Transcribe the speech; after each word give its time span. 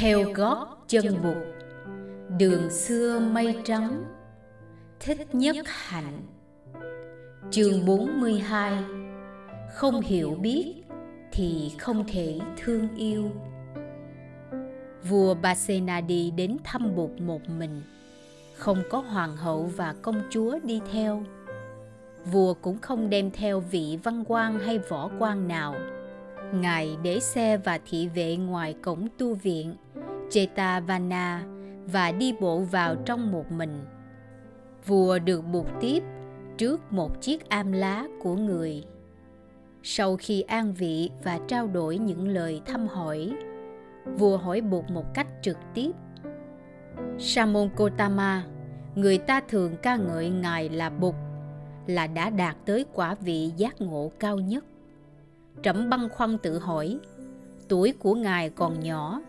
theo 0.00 0.32
gót 0.34 0.84
chân 0.88 1.22
bụt 1.22 1.36
đường 2.38 2.70
xưa 2.70 3.20
mây 3.20 3.56
trắng, 3.64 4.04
thích 5.00 5.34
nhất 5.34 5.56
hạnh. 5.66 6.22
Chương 7.50 7.86
42 7.86 8.84
không 9.74 10.00
hiểu 10.00 10.30
biết 10.40 10.74
thì 11.32 11.72
không 11.78 12.04
thể 12.08 12.38
thương 12.56 12.88
yêu. 12.96 13.30
Vua 15.08 15.34
Basenadi 15.34 16.30
đến 16.30 16.56
thăm 16.64 16.94
bụt 16.96 17.10
một 17.20 17.48
mình. 17.48 17.82
Không 18.54 18.82
có 18.90 18.98
hoàng 18.98 19.36
hậu 19.36 19.62
và 19.76 19.94
công 20.02 20.22
chúa 20.30 20.58
đi 20.64 20.80
theo. 20.92 21.22
Vua 22.24 22.54
cũng 22.54 22.78
không 22.78 23.10
đem 23.10 23.30
theo 23.30 23.60
vị 23.60 23.98
văn 24.02 24.24
quan 24.26 24.58
hay 24.58 24.78
võ 24.78 25.10
quan 25.18 25.48
nào. 25.48 25.74
Ngài 26.52 26.96
để 27.02 27.20
xe 27.20 27.56
và 27.56 27.78
thị 27.86 28.08
vệ 28.08 28.36
ngoài 28.36 28.74
cổng 28.82 29.08
tu 29.18 29.34
viện. 29.34 29.74
Chetavana 30.30 31.44
và 31.86 32.12
đi 32.12 32.34
bộ 32.40 32.58
vào 32.58 32.96
trong 33.04 33.32
một 33.32 33.52
mình. 33.52 33.84
Vua 34.86 35.18
được 35.18 35.40
buộc 35.52 35.66
tiếp 35.80 36.02
trước 36.56 36.92
một 36.92 37.20
chiếc 37.20 37.48
am 37.48 37.72
lá 37.72 38.06
của 38.22 38.34
người. 38.34 38.84
Sau 39.82 40.16
khi 40.16 40.40
an 40.40 40.74
vị 40.74 41.10
và 41.24 41.38
trao 41.48 41.66
đổi 41.66 41.98
những 41.98 42.28
lời 42.28 42.60
thăm 42.66 42.88
hỏi 42.88 43.34
vua 44.16 44.36
hỏi 44.36 44.60
buộc 44.60 44.90
một 44.90 45.14
cách 45.14 45.26
trực 45.42 45.56
tiếp. 45.74 45.90
Samon 47.18 47.68
Kotama, 47.76 48.44
người 48.94 49.18
ta 49.18 49.40
thường 49.48 49.76
ca 49.82 49.96
ngợi 49.96 50.30
ngài 50.30 50.68
là 50.68 50.90
bục 50.90 51.14
là 51.86 52.06
đã 52.06 52.30
đạt 52.30 52.56
tới 52.64 52.84
quả 52.92 53.14
vị 53.14 53.52
giác 53.56 53.80
ngộ 53.80 54.12
cao 54.18 54.38
nhất. 54.38 54.64
Trẫm 55.62 55.90
băn 55.90 56.08
khoăn 56.08 56.38
tự 56.38 56.58
hỏi, 56.58 56.98
tuổi 57.68 57.94
của 57.98 58.14
ngài 58.14 58.50
còn 58.50 58.80
nhỏ, 58.80 59.22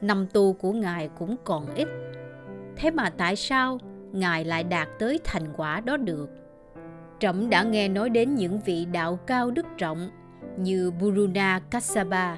năm 0.00 0.26
tu 0.32 0.52
của 0.52 0.72
ngài 0.72 1.08
cũng 1.18 1.36
còn 1.44 1.74
ít. 1.74 1.88
Thế 2.76 2.90
mà 2.90 3.10
tại 3.10 3.36
sao 3.36 3.78
ngài 4.12 4.44
lại 4.44 4.64
đạt 4.64 4.88
tới 4.98 5.20
thành 5.24 5.52
quả 5.56 5.80
đó 5.80 5.96
được? 5.96 6.30
Trẫm 7.20 7.50
đã 7.50 7.62
nghe 7.62 7.88
nói 7.88 8.10
đến 8.10 8.34
những 8.34 8.60
vị 8.64 8.84
đạo 8.84 9.16
cao 9.26 9.50
đức 9.50 9.66
trọng 9.78 10.10
như 10.56 10.90
Buruna 11.00 11.60
Kassapa, 11.70 12.36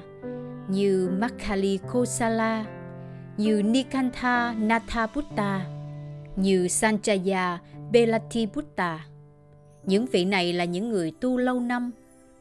như 0.67 1.09
Makkali 1.19 1.79
Kosala, 1.91 2.65
như 3.37 3.61
Nikantha 3.61 4.55
Nathaputta, 4.57 5.65
như 6.35 6.67
Sanchaya 6.67 7.59
Belatiputta. 7.91 8.99
Những 9.83 10.05
vị 10.05 10.25
này 10.25 10.53
là 10.53 10.65
những 10.65 10.89
người 10.89 11.11
tu 11.21 11.37
lâu 11.37 11.59
năm, 11.59 11.91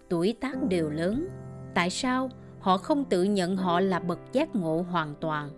tuổi 0.08 0.34
tác 0.40 0.62
đều 0.68 0.90
lớn. 0.90 1.28
Tại 1.74 1.90
sao 1.90 2.30
họ 2.66 2.78
không 2.78 3.04
tự 3.04 3.22
nhận 3.22 3.56
họ 3.56 3.80
là 3.80 3.98
bậc 3.98 4.18
giác 4.32 4.56
ngộ 4.56 4.82
hoàn 4.90 5.14
toàn? 5.20 5.50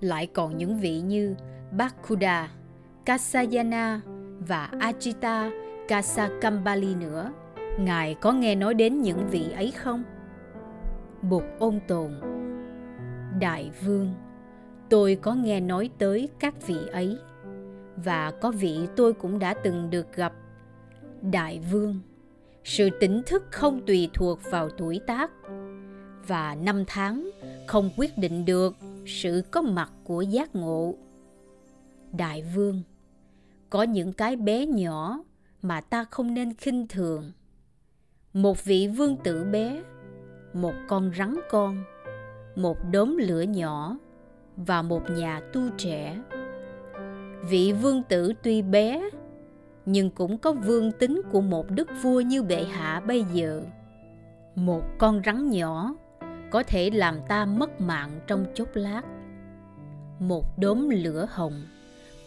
Lại 0.00 0.26
còn 0.26 0.56
những 0.56 0.78
vị 0.78 1.00
như 1.00 1.34
Bakuda, 1.76 2.48
Kasayana 3.04 4.00
và 4.38 4.70
Ajita 4.72 5.50
Kasakambali 5.88 6.94
nữa. 6.94 7.32
Ngài 7.78 8.14
có 8.14 8.32
nghe 8.32 8.54
nói 8.54 8.74
đến 8.74 9.02
những 9.02 9.28
vị 9.30 9.50
ấy 9.50 9.70
không? 9.70 10.04
Bụt 11.22 11.44
ôn 11.58 11.80
tồn 11.88 12.10
Đại 13.40 13.70
vương 13.84 14.14
tôi 14.88 15.18
có 15.22 15.34
nghe 15.34 15.60
nói 15.60 15.90
tới 15.98 16.28
các 16.40 16.66
vị 16.66 16.78
ấy 16.92 17.18
và 17.96 18.32
có 18.40 18.50
vị 18.50 18.78
tôi 18.96 19.12
cũng 19.12 19.38
đã 19.38 19.54
từng 19.54 19.90
được 19.90 20.12
gặp 20.12 20.32
đại 21.22 21.60
vương 21.72 22.00
sự 22.64 22.88
tỉnh 23.00 23.22
thức 23.26 23.44
không 23.50 23.80
tùy 23.86 24.10
thuộc 24.14 24.38
vào 24.50 24.68
tuổi 24.68 25.00
tác 25.06 25.30
và 26.28 26.54
năm 26.54 26.84
tháng, 26.86 27.30
không 27.66 27.90
quyết 27.96 28.18
định 28.18 28.44
được 28.44 28.76
sự 29.06 29.42
có 29.50 29.62
mặt 29.62 29.92
của 30.04 30.22
giác 30.22 30.54
ngộ. 30.54 30.94
Đại 32.12 32.42
vương, 32.54 32.82
có 33.70 33.82
những 33.82 34.12
cái 34.12 34.36
bé 34.36 34.66
nhỏ 34.66 35.20
mà 35.62 35.80
ta 35.80 36.04
không 36.04 36.34
nên 36.34 36.54
khinh 36.54 36.86
thường. 36.88 37.32
Một 38.32 38.64
vị 38.64 38.88
vương 38.88 39.16
tử 39.16 39.44
bé, 39.44 39.82
một 40.52 40.74
con 40.88 41.10
rắn 41.18 41.36
con, 41.50 41.84
một 42.56 42.76
đốm 42.92 43.16
lửa 43.16 43.42
nhỏ 43.42 43.98
và 44.56 44.82
một 44.82 45.02
nhà 45.10 45.40
tu 45.52 45.62
trẻ. 45.78 46.22
Vị 47.50 47.72
vương 47.72 48.02
tử 48.02 48.32
tuy 48.42 48.62
bé, 48.62 49.10
nhưng 49.86 50.10
cũng 50.10 50.38
có 50.38 50.52
vương 50.52 50.92
tính 50.92 51.20
của 51.32 51.40
một 51.40 51.70
đức 51.70 51.88
vua 52.02 52.20
như 52.20 52.42
bệ 52.42 52.64
hạ 52.64 53.02
bây 53.06 53.24
giờ. 53.32 53.62
Một 54.54 54.82
con 54.98 55.22
rắn 55.26 55.50
nhỏ 55.50 55.94
có 56.50 56.62
thể 56.62 56.90
làm 56.90 57.20
ta 57.28 57.44
mất 57.44 57.80
mạng 57.80 58.20
trong 58.26 58.46
chốc 58.54 58.68
lát. 58.74 59.02
Một 60.18 60.58
đốm 60.58 60.88
lửa 60.88 61.26
hồng 61.30 61.62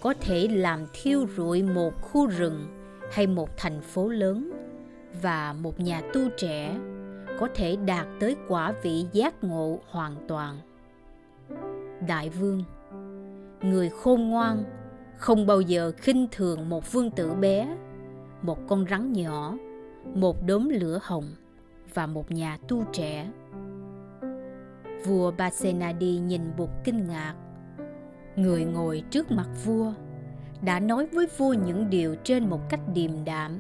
có 0.02 0.14
thể 0.22 0.48
làm 0.48 0.86
thiêu 0.94 1.26
rụi 1.38 1.64
một 1.64 2.02
khu 2.02 2.28
rừng 2.28 2.68
hay 3.12 3.28
một 3.28 3.58
thành 3.58 3.82
phố 3.82 4.08
lớn, 4.08 4.52
và 5.22 5.54
một 5.54 5.80
nhà 5.80 6.02
tu 6.14 6.22
trẻ 6.38 6.78
có 7.40 7.48
thể 7.56 7.76
đạt 7.76 8.08
tới 8.20 8.36
quả 8.48 8.74
vị 8.84 9.06
giác 9.12 9.44
ngộ 9.44 9.80
hoàn 9.90 10.16
toàn. 10.28 10.58
Đại 12.08 12.30
vương, 12.30 12.64
người 13.62 13.90
khôn 13.90 14.30
ngoan, 14.30 14.64
không 15.18 15.48
bao 15.48 15.62
giờ 15.62 15.92
khinh 15.98 16.28
thường 16.32 16.70
một 16.70 16.92
vương 16.92 17.12
tử 17.12 17.34
bé, 17.34 17.78
một 18.42 18.68
con 18.68 18.86
rắn 18.90 19.14
nhỏ, 19.14 19.58
một 20.14 20.46
đốm 20.46 20.70
lửa 20.70 21.00
hồng 21.02 21.32
và 21.94 22.08
một 22.08 22.32
nhà 22.32 22.58
tu 22.68 22.84
trẻ 22.94 23.32
vua 25.06 25.32
basenadi 25.32 26.20
nhìn 26.20 26.42
bụt 26.58 26.70
kinh 26.84 27.08
ngạc 27.08 27.36
người 28.36 28.66
ngồi 28.66 29.04
trước 29.10 29.32
mặt 29.32 29.48
vua 29.66 29.94
đã 30.62 30.80
nói 30.80 31.06
với 31.06 31.28
vua 31.38 31.54
những 31.54 31.90
điều 31.90 32.16
trên 32.24 32.50
một 32.50 32.60
cách 32.70 32.80
điềm 32.94 33.12
đạm 33.26 33.60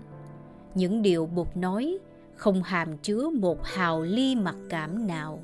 những 0.76 1.02
điều 1.02 1.26
bụt 1.26 1.48
nói 1.56 1.98
không 2.36 2.64
hàm 2.64 2.98
chứa 2.98 3.30
một 3.30 3.64
hào 3.64 4.02
ly 4.02 4.36
mặc 4.36 4.56
cảm 4.70 5.08
nào 5.08 5.40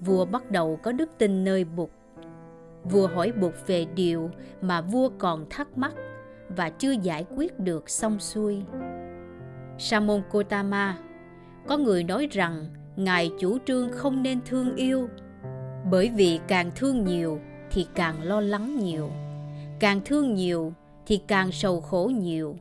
vua 0.00 0.24
bắt 0.24 0.50
đầu 0.50 0.78
có 0.82 0.92
đức 0.92 1.10
tin 1.18 1.44
nơi 1.44 1.64
Bụt. 1.64 1.88
Vua 2.84 3.06
hỏi 3.06 3.32
Bụt 3.32 3.52
về 3.66 3.86
điều 3.94 4.30
mà 4.60 4.80
vua 4.80 5.10
còn 5.18 5.46
thắc 5.50 5.78
mắc 5.78 5.92
và 6.48 6.70
chưa 6.70 6.90
giải 6.90 7.26
quyết 7.36 7.60
được 7.60 7.90
xong 7.90 8.18
xuôi. 8.18 8.62
Samon 9.78 10.22
Kotama, 10.30 10.98
có 11.66 11.76
người 11.76 12.04
nói 12.04 12.28
rằng 12.30 12.66
Ngài 12.96 13.30
chủ 13.38 13.58
trương 13.66 13.88
không 13.92 14.22
nên 14.22 14.40
thương 14.46 14.76
yêu, 14.76 15.08
bởi 15.90 16.10
vì 16.16 16.40
càng 16.48 16.70
thương 16.76 17.04
nhiều 17.04 17.40
thì 17.70 17.86
càng 17.94 18.22
lo 18.22 18.40
lắng 18.40 18.78
nhiều, 18.78 19.10
càng 19.80 20.00
thương 20.04 20.34
nhiều 20.34 20.72
thì 21.06 21.20
càng 21.26 21.52
sầu 21.52 21.80
khổ 21.80 22.10
nhiều, 22.14 22.56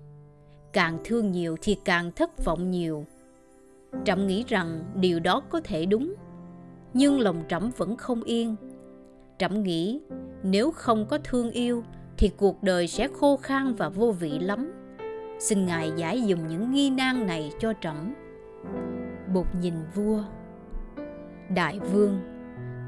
càng 0.74 0.98
thương 1.04 1.32
nhiều 1.32 1.58
thì 1.62 1.78
càng 1.86 2.12
thất 2.12 2.46
vọng 2.46 2.72
nhiều. 2.72 3.06
Trẫm 4.06 4.28
nghĩ 4.28 4.44
rằng 4.48 4.84
điều 4.96 5.20
đó 5.20 5.42
có 5.50 5.62
thể 5.64 5.86
đúng 5.86 6.14
nhưng 6.94 7.20
lòng 7.20 7.44
trẫm 7.50 7.72
vẫn 7.78 7.98
không 7.98 8.24
yên. 8.24 8.56
Trẫm 9.38 9.64
nghĩ 9.64 10.00
nếu 10.44 10.72
không 10.72 11.06
có 11.06 11.18
thương 11.24 11.52
yêu 11.52 11.84
thì 12.18 12.32
cuộc 12.38 12.64
đời 12.64 12.88
sẽ 12.88 13.08
khô 13.08 13.38
khan 13.38 13.74
và 13.74 13.90
vô 13.90 14.12
vị 14.12 14.40
lắm. 14.40 14.72
Xin 15.40 15.66
ngài 15.66 15.92
giải 15.98 16.24
dùm 16.28 16.48
những 16.48 16.72
nghi 16.72 16.90
nan 16.90 17.28
này 17.28 17.52
cho 17.60 17.74
trẫm 17.82 18.14
một 19.36 19.56
nhìn 19.62 19.74
vua. 19.96 20.24
Đại 21.56 21.80
vương, 21.80 22.20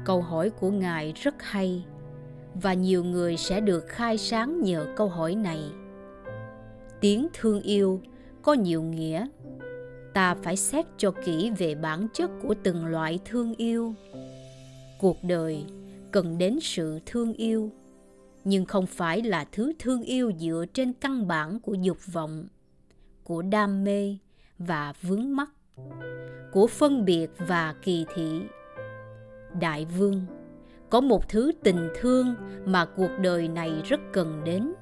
câu 0.04 0.22
hỏi 0.22 0.50
của 0.50 0.70
ngài 0.70 1.12
rất 1.12 1.34
hay, 1.42 1.84
và 2.54 2.74
nhiều 2.74 3.04
người 3.04 3.36
sẽ 3.36 3.60
được 3.60 3.84
khai 3.88 4.18
sáng 4.18 4.60
nhờ 4.60 4.86
câu 4.96 5.08
hỏi 5.08 5.34
này. 5.34 5.60
Tiếng 7.00 7.26
thương 7.34 7.60
yêu 7.60 8.00
có 8.42 8.52
nhiều 8.52 8.82
nghĩa. 8.82 9.26
Ta 10.14 10.34
phải 10.34 10.56
xét 10.56 10.86
cho 10.96 11.10
kỹ 11.24 11.50
về 11.58 11.74
bản 11.74 12.06
chất 12.14 12.30
của 12.42 12.54
từng 12.62 12.86
loại 12.86 13.18
thương 13.24 13.54
yêu. 13.54 13.94
Cuộc 15.00 15.24
đời 15.24 15.64
cần 16.10 16.38
đến 16.38 16.58
sự 16.62 16.98
thương 17.06 17.32
yêu, 17.32 17.72
nhưng 18.44 18.64
không 18.64 18.86
phải 18.86 19.22
là 19.22 19.46
thứ 19.52 19.72
thương 19.78 20.02
yêu 20.02 20.32
dựa 20.38 20.64
trên 20.74 20.92
căn 20.92 21.28
bản 21.28 21.60
của 21.60 21.74
dục 21.74 21.98
vọng, 22.12 22.46
của 23.24 23.42
đam 23.42 23.84
mê 23.84 24.16
và 24.58 24.92
vướng 25.02 25.36
mắc 25.36 25.50
của 26.52 26.66
phân 26.66 27.04
biệt 27.04 27.30
và 27.38 27.74
kỳ 27.82 28.06
thị. 28.14 28.42
Đại 29.60 29.84
vương 29.98 30.26
có 30.90 31.00
một 31.00 31.28
thứ 31.28 31.52
tình 31.62 31.88
thương 32.00 32.34
mà 32.64 32.84
cuộc 32.84 33.10
đời 33.20 33.48
này 33.48 33.82
rất 33.84 34.00
cần 34.12 34.44
đến 34.44 34.72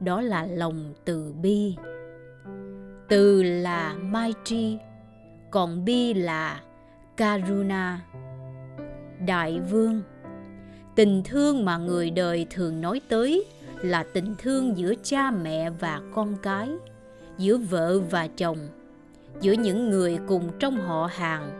đó 0.00 0.20
là 0.20 0.46
lòng 0.46 0.94
từ 1.04 1.32
bi. 1.42 1.76
Từ 3.08 3.42
là 3.42 3.94
Maitri, 3.94 4.78
còn 5.50 5.84
Bi 5.84 6.14
là 6.14 6.60
Karuna. 7.16 8.00
Đại 9.26 9.60
vương 9.60 10.02
Tình 10.98 11.22
thương 11.24 11.64
mà 11.64 11.78
người 11.78 12.10
đời 12.10 12.46
thường 12.50 12.80
nói 12.80 13.00
tới 13.08 13.44
là 13.82 14.02
tình 14.02 14.34
thương 14.38 14.76
giữa 14.76 14.94
cha 15.02 15.30
mẹ 15.30 15.70
và 15.70 16.00
con 16.14 16.34
cái, 16.42 16.70
giữa 17.38 17.56
vợ 17.56 18.00
và 18.00 18.28
chồng, 18.36 18.58
giữa 19.40 19.52
những 19.52 19.90
người 19.90 20.18
cùng 20.26 20.50
trong 20.58 20.76
họ 20.76 21.08
hàng, 21.12 21.50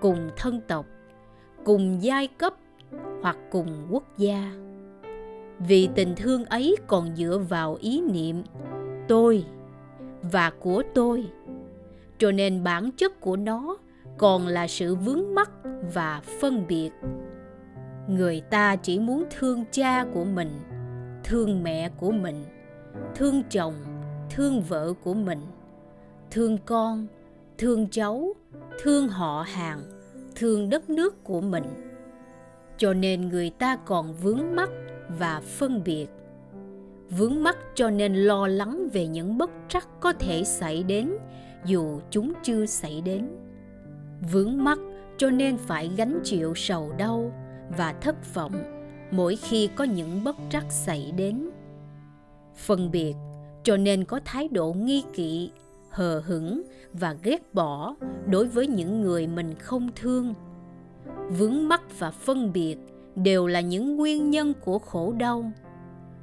cùng 0.00 0.30
thân 0.36 0.60
tộc, 0.68 0.86
cùng 1.64 2.02
giai 2.02 2.26
cấp 2.26 2.54
hoặc 3.22 3.36
cùng 3.50 3.86
quốc 3.90 4.04
gia. 4.18 4.52
Vì 5.58 5.88
tình 5.94 6.14
thương 6.16 6.44
ấy 6.44 6.76
còn 6.86 7.16
dựa 7.16 7.38
vào 7.48 7.76
ý 7.80 8.00
niệm 8.00 8.42
tôi 9.08 9.44
và 10.22 10.50
của 10.60 10.82
tôi 10.94 11.26
cho 12.18 12.32
nên 12.32 12.64
bản 12.64 12.90
chất 12.96 13.20
của 13.20 13.36
nó 13.36 13.76
còn 14.18 14.46
là 14.46 14.68
sự 14.68 14.94
vướng 14.94 15.34
mắc 15.34 15.50
và 15.94 16.22
phân 16.40 16.66
biệt. 16.68 16.90
Người 18.08 18.40
ta 18.40 18.76
chỉ 18.76 18.98
muốn 18.98 19.24
thương 19.38 19.64
cha 19.70 20.04
của 20.14 20.24
mình 20.24 20.50
thương 21.24 21.62
mẹ 21.62 21.90
của 21.96 22.10
mình 22.10 22.44
thương 23.14 23.42
chồng 23.50 23.74
thương 24.30 24.60
vợ 24.60 24.92
của 25.04 25.14
mình 25.14 25.40
thương 26.30 26.58
con 26.66 27.06
thương 27.58 27.88
cháu, 27.90 28.34
thương 28.82 29.08
họ 29.08 29.42
hàng, 29.48 29.82
thương 30.34 30.70
đất 30.70 30.90
nước 30.90 31.24
của 31.24 31.40
mình. 31.40 31.64
Cho 32.76 32.94
nên 32.94 33.28
người 33.28 33.50
ta 33.50 33.76
còn 33.76 34.14
vướng 34.14 34.56
mắc 34.56 34.70
và 35.18 35.40
phân 35.46 35.82
biệt. 35.84 36.06
Vướng 37.10 37.42
mắc 37.42 37.58
cho 37.74 37.90
nên 37.90 38.14
lo 38.14 38.46
lắng 38.46 38.88
về 38.92 39.06
những 39.06 39.38
bất 39.38 39.50
trắc 39.68 39.88
có 40.00 40.12
thể 40.12 40.44
xảy 40.44 40.82
đến, 40.82 41.12
dù 41.64 42.00
chúng 42.10 42.32
chưa 42.42 42.66
xảy 42.66 43.00
đến. 43.00 43.28
Vướng 44.32 44.64
mắc 44.64 44.78
cho 45.16 45.30
nên 45.30 45.56
phải 45.56 45.90
gánh 45.96 46.20
chịu 46.24 46.52
sầu 46.56 46.92
đau 46.98 47.32
và 47.78 47.92
thất 47.92 48.34
vọng 48.34 48.82
mỗi 49.10 49.36
khi 49.36 49.68
có 49.76 49.84
những 49.84 50.24
bất 50.24 50.36
trắc 50.50 50.64
xảy 50.72 51.12
đến. 51.16 51.50
Phân 52.56 52.90
biệt 52.90 53.14
cho 53.62 53.76
nên 53.76 54.04
có 54.04 54.20
thái 54.24 54.48
độ 54.48 54.72
nghi 54.72 55.04
kỵ 55.12 55.50
hờ 55.92 56.22
hững 56.26 56.62
và 56.92 57.16
ghét 57.22 57.54
bỏ 57.54 57.94
đối 58.26 58.46
với 58.46 58.66
những 58.66 59.00
người 59.00 59.26
mình 59.26 59.54
không 59.58 59.88
thương. 59.96 60.34
Vướng 61.38 61.68
mắc 61.68 61.82
và 61.98 62.10
phân 62.10 62.52
biệt 62.52 62.76
đều 63.16 63.46
là 63.46 63.60
những 63.60 63.96
nguyên 63.96 64.30
nhân 64.30 64.52
của 64.64 64.78
khổ 64.78 65.12
đau 65.18 65.52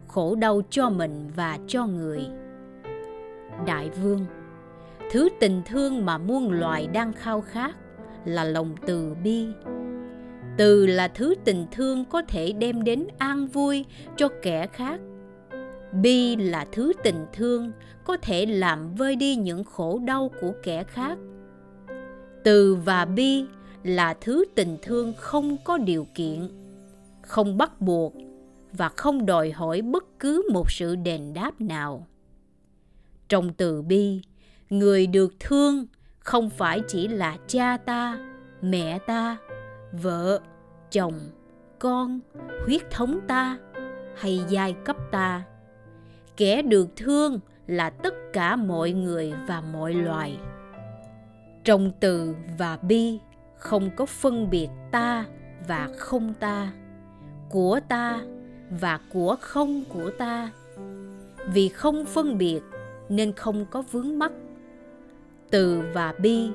khổ 0.09 0.35
đau 0.35 0.61
cho 0.69 0.89
mình 0.89 1.31
và 1.35 1.57
cho 1.67 1.85
người. 1.85 2.21
Đại 3.65 3.89
vương, 3.89 4.25
thứ 5.11 5.29
tình 5.39 5.61
thương 5.65 6.05
mà 6.05 6.17
muôn 6.17 6.51
loài 6.51 6.87
đang 6.87 7.13
khao 7.13 7.41
khát 7.41 7.75
là 8.25 8.43
lòng 8.43 8.75
từ 8.85 9.15
bi. 9.23 9.47
Từ 10.57 10.85
là 10.85 11.07
thứ 11.07 11.35
tình 11.45 11.65
thương 11.71 12.05
có 12.05 12.21
thể 12.21 12.51
đem 12.51 12.83
đến 12.83 13.07
an 13.17 13.47
vui 13.47 13.85
cho 14.17 14.29
kẻ 14.41 14.67
khác 14.67 14.99
bi 15.91 16.35
là 16.35 16.65
thứ 16.71 16.93
tình 17.03 17.25
thương, 17.33 17.71
có 18.03 18.17
thể 18.17 18.45
làm 18.45 18.95
vơi 18.95 19.15
đi 19.15 19.35
những 19.35 19.63
khổ 19.63 19.99
đau 20.05 20.31
của 20.41 20.53
kẻ 20.63 20.83
khác. 20.83 21.17
Từ 22.43 22.75
và 22.75 23.05
bi 23.05 23.45
là 23.83 24.13
thứ 24.21 24.45
tình 24.55 24.77
thương 24.81 25.13
không 25.17 25.57
có 25.63 25.77
điều 25.77 26.07
kiện, 26.15 26.49
không 27.21 27.57
bắt 27.57 27.81
buộc 27.81 28.13
và 28.71 28.89
không 28.89 29.25
đòi 29.25 29.51
hỏi 29.51 29.81
bất 29.81 30.19
cứ 30.19 30.47
một 30.53 30.71
sự 30.71 30.95
đền 30.95 31.33
đáp 31.33 31.61
nào. 31.61 32.07
Trong 33.29 33.53
từ 33.53 33.81
bi, 33.81 34.21
người 34.69 35.07
được 35.07 35.33
thương 35.39 35.85
không 36.19 36.49
phải 36.49 36.81
chỉ 36.87 37.07
là 37.07 37.37
cha 37.47 37.77
ta, 37.77 38.19
mẹ 38.61 38.99
ta, 38.99 39.37
vợ, 39.91 40.39
chồng, 40.91 41.19
con, 41.79 42.19
huyết 42.65 42.91
thống 42.91 43.19
ta 43.27 43.57
hay 44.15 44.41
giai 44.49 44.73
cấp 44.85 44.97
ta 45.11 45.43
kẻ 46.39 46.61
được 46.61 46.87
thương 46.95 47.39
là 47.67 47.89
tất 47.89 48.13
cả 48.33 48.55
mọi 48.55 48.91
người 48.91 49.33
và 49.47 49.61
mọi 49.61 49.93
loài. 49.93 50.37
Trong 51.63 51.91
từ 51.99 52.35
và 52.57 52.77
bi 52.77 53.19
không 53.57 53.89
có 53.95 54.05
phân 54.05 54.49
biệt 54.49 54.67
ta 54.91 55.25
và 55.67 55.89
không 55.97 56.33
ta, 56.39 56.71
của 57.49 57.79
ta 57.87 58.21
và 58.69 58.99
của 59.13 59.35
không 59.41 59.83
của 59.89 60.11
ta. 60.17 60.51
Vì 61.53 61.69
không 61.69 62.05
phân 62.05 62.37
biệt 62.37 62.59
nên 63.09 63.33
không 63.33 63.65
có 63.71 63.81
vướng 63.91 64.19
mắc. 64.19 64.31
Từ 65.49 65.81
và 65.93 66.13
bi 66.21 66.49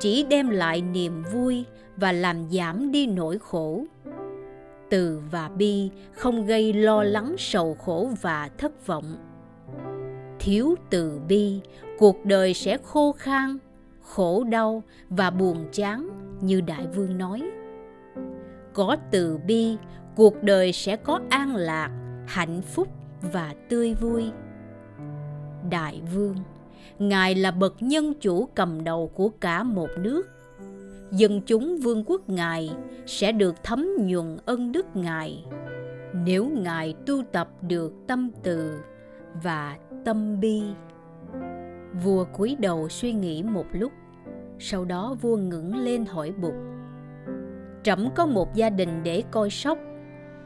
chỉ 0.00 0.26
đem 0.30 0.50
lại 0.50 0.82
niềm 0.82 1.22
vui 1.32 1.64
và 1.96 2.12
làm 2.12 2.50
giảm 2.50 2.92
đi 2.92 3.06
nỗi 3.06 3.38
khổ 3.38 3.84
từ 4.90 5.22
và 5.30 5.48
bi 5.48 5.90
không 6.12 6.46
gây 6.46 6.72
lo 6.72 7.02
lắng 7.02 7.34
sầu 7.38 7.74
khổ 7.74 8.10
và 8.22 8.50
thất 8.58 8.86
vọng. 8.86 9.16
Thiếu 10.38 10.74
từ 10.90 11.20
bi 11.28 11.60
cuộc 11.98 12.24
đời 12.24 12.54
sẽ 12.54 12.78
khô 12.84 13.12
khan 13.12 13.58
khổ 14.02 14.44
đau 14.44 14.82
và 15.08 15.30
buồn 15.30 15.66
chán 15.72 16.08
như 16.40 16.60
đại 16.60 16.86
vương 16.86 17.18
nói. 17.18 17.42
Có 18.72 18.96
từ 19.10 19.38
bi 19.46 19.76
cuộc 20.16 20.42
đời 20.42 20.72
sẽ 20.72 20.96
có 20.96 21.20
an 21.30 21.56
lạc 21.56 21.90
hạnh 22.26 22.62
phúc 22.62 22.88
và 23.32 23.54
tươi 23.68 23.94
vui. 23.94 24.30
Đại 25.70 26.02
vương 26.14 26.36
ngài 26.98 27.34
là 27.34 27.50
bậc 27.50 27.82
nhân 27.82 28.14
chủ 28.20 28.48
cầm 28.54 28.84
đầu 28.84 29.10
của 29.14 29.28
cả 29.28 29.62
một 29.62 29.88
nước 29.98 30.33
dân 31.10 31.40
chúng 31.40 31.76
vương 31.82 32.04
quốc 32.06 32.28
ngài 32.28 32.70
sẽ 33.06 33.32
được 33.32 33.54
thấm 33.62 33.88
nhuần 33.98 34.36
ân 34.44 34.72
đức 34.72 34.96
ngài. 34.96 35.44
Nếu 36.24 36.48
ngài 36.48 36.94
tu 37.06 37.22
tập 37.32 37.48
được 37.62 37.92
tâm 38.06 38.30
từ 38.42 38.80
và 39.42 39.76
tâm 40.04 40.40
bi, 40.40 40.62
vua 42.02 42.24
cúi 42.24 42.56
đầu 42.60 42.88
suy 42.88 43.12
nghĩ 43.12 43.42
một 43.42 43.66
lúc, 43.72 43.92
sau 44.58 44.84
đó 44.84 45.16
vua 45.20 45.36
ngẩng 45.36 45.76
lên 45.76 46.04
hỏi 46.06 46.32
bụt, 46.32 46.54
trẫm 47.82 48.08
có 48.14 48.26
một 48.26 48.54
gia 48.54 48.70
đình 48.70 49.02
để 49.02 49.22
coi 49.30 49.50
sóc, 49.50 49.78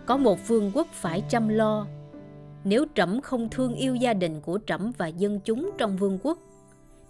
có 0.06 0.16
một 0.16 0.48
vương 0.48 0.70
quốc 0.74 0.86
phải 0.92 1.22
chăm 1.28 1.48
lo. 1.48 1.86
Nếu 2.64 2.84
trẫm 2.94 3.20
không 3.20 3.48
thương 3.50 3.74
yêu 3.74 3.94
gia 3.94 4.14
đình 4.14 4.40
của 4.40 4.58
trẫm 4.66 4.92
và 4.98 5.06
dân 5.06 5.40
chúng 5.44 5.70
trong 5.78 5.96
vương 5.96 6.18
quốc 6.22 6.38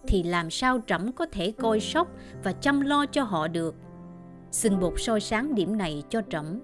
thì 0.09 0.23
làm 0.23 0.51
sao 0.51 0.81
trẫm 0.87 1.13
có 1.13 1.27
thể 1.33 1.53
coi 1.53 1.81
sóc 1.81 2.09
và 2.43 2.53
chăm 2.53 2.81
lo 2.81 3.07
cho 3.07 3.23
họ 3.23 3.49
được? 3.49 3.75
Xin 4.51 4.81
bột 4.81 4.93
soi 4.97 5.21
sáng 5.21 5.55
điểm 5.55 5.79
này 5.79 6.03
cho 6.09 6.23
trẫm. 6.31 6.61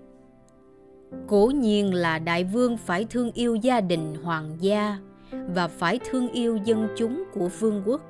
Cố 1.26 1.46
nhiên 1.54 1.94
là 1.94 2.18
đại 2.18 2.44
vương 2.44 2.76
phải 2.76 3.06
thương 3.10 3.32
yêu 3.32 3.54
gia 3.54 3.80
đình 3.80 4.14
hoàng 4.22 4.56
gia 4.60 4.98
và 5.30 5.68
phải 5.68 6.00
thương 6.10 6.28
yêu 6.28 6.58
dân 6.64 6.88
chúng 6.96 7.24
của 7.32 7.48
vương 7.48 7.82
quốc. 7.86 8.00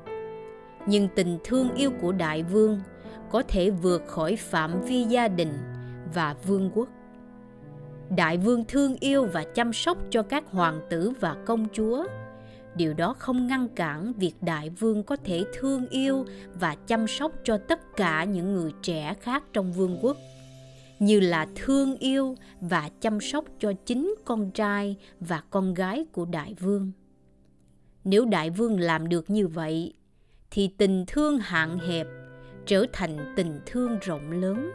Nhưng 0.87 1.09
tình 1.15 1.39
thương 1.45 1.75
yêu 1.75 1.91
của 2.01 2.13
đại 2.13 2.43
vương 2.43 2.81
có 3.31 3.43
thể 3.49 3.71
vượt 3.71 4.03
khỏi 4.07 4.37
phạm 4.37 4.81
vi 4.81 5.03
gia 5.03 5.29
đình 5.29 5.53
và 6.15 6.35
vương 6.47 6.71
quốc. 6.75 6.89
Đại 8.17 8.39
vương 8.39 8.65
thương 8.69 8.97
yêu 9.01 9.25
và 9.33 9.45
chăm 9.55 9.73
sóc 9.73 9.99
cho 10.11 10.23
các 10.23 10.45
hoàng 10.51 10.81
tử 10.91 11.13
và 11.21 11.37
công 11.47 11.67
chúa 11.73 12.05
điều 12.77 12.95
đó 12.95 13.15
không 13.19 13.47
ngăn 13.47 13.69
cản 13.69 14.13
việc 14.13 14.35
đại 14.41 14.71
vương 14.71 15.03
có 15.03 15.17
thể 15.17 15.45
thương 15.55 15.87
yêu 15.89 16.25
và 16.55 16.75
chăm 16.87 17.07
sóc 17.07 17.33
cho 17.45 17.59
tất 17.59 17.97
cả 17.97 18.25
những 18.25 18.55
người 18.55 18.73
trẻ 18.83 19.15
khác 19.21 19.45
trong 19.53 19.73
vương 19.73 19.99
quốc, 20.03 20.17
như 20.99 21.21
là 21.21 21.47
thương 21.55 21.97
yêu 21.97 22.37
và 22.61 22.91
chăm 23.01 23.21
sóc 23.21 23.45
cho 23.59 23.73
chính 23.87 24.15
con 24.25 24.51
trai 24.51 24.97
và 25.21 25.43
con 25.51 25.75
gái 25.75 26.05
của 26.13 26.25
đại 26.25 26.55
vương. 26.55 26.93
Nếu 28.05 28.25
đại 28.25 28.51
vương 28.51 28.81
làm 28.81 29.09
được 29.09 29.31
như 29.31 29.49
vậy, 29.49 29.95
thì 30.51 30.71
tình 30.79 31.05
thương 31.07 31.39
hạn 31.39 31.79
hẹp 31.79 32.07
trở 32.67 32.87
thành 32.93 33.35
tình 33.37 33.61
thương 33.67 33.99
rộng 34.03 34.31
lớn. 34.31 34.71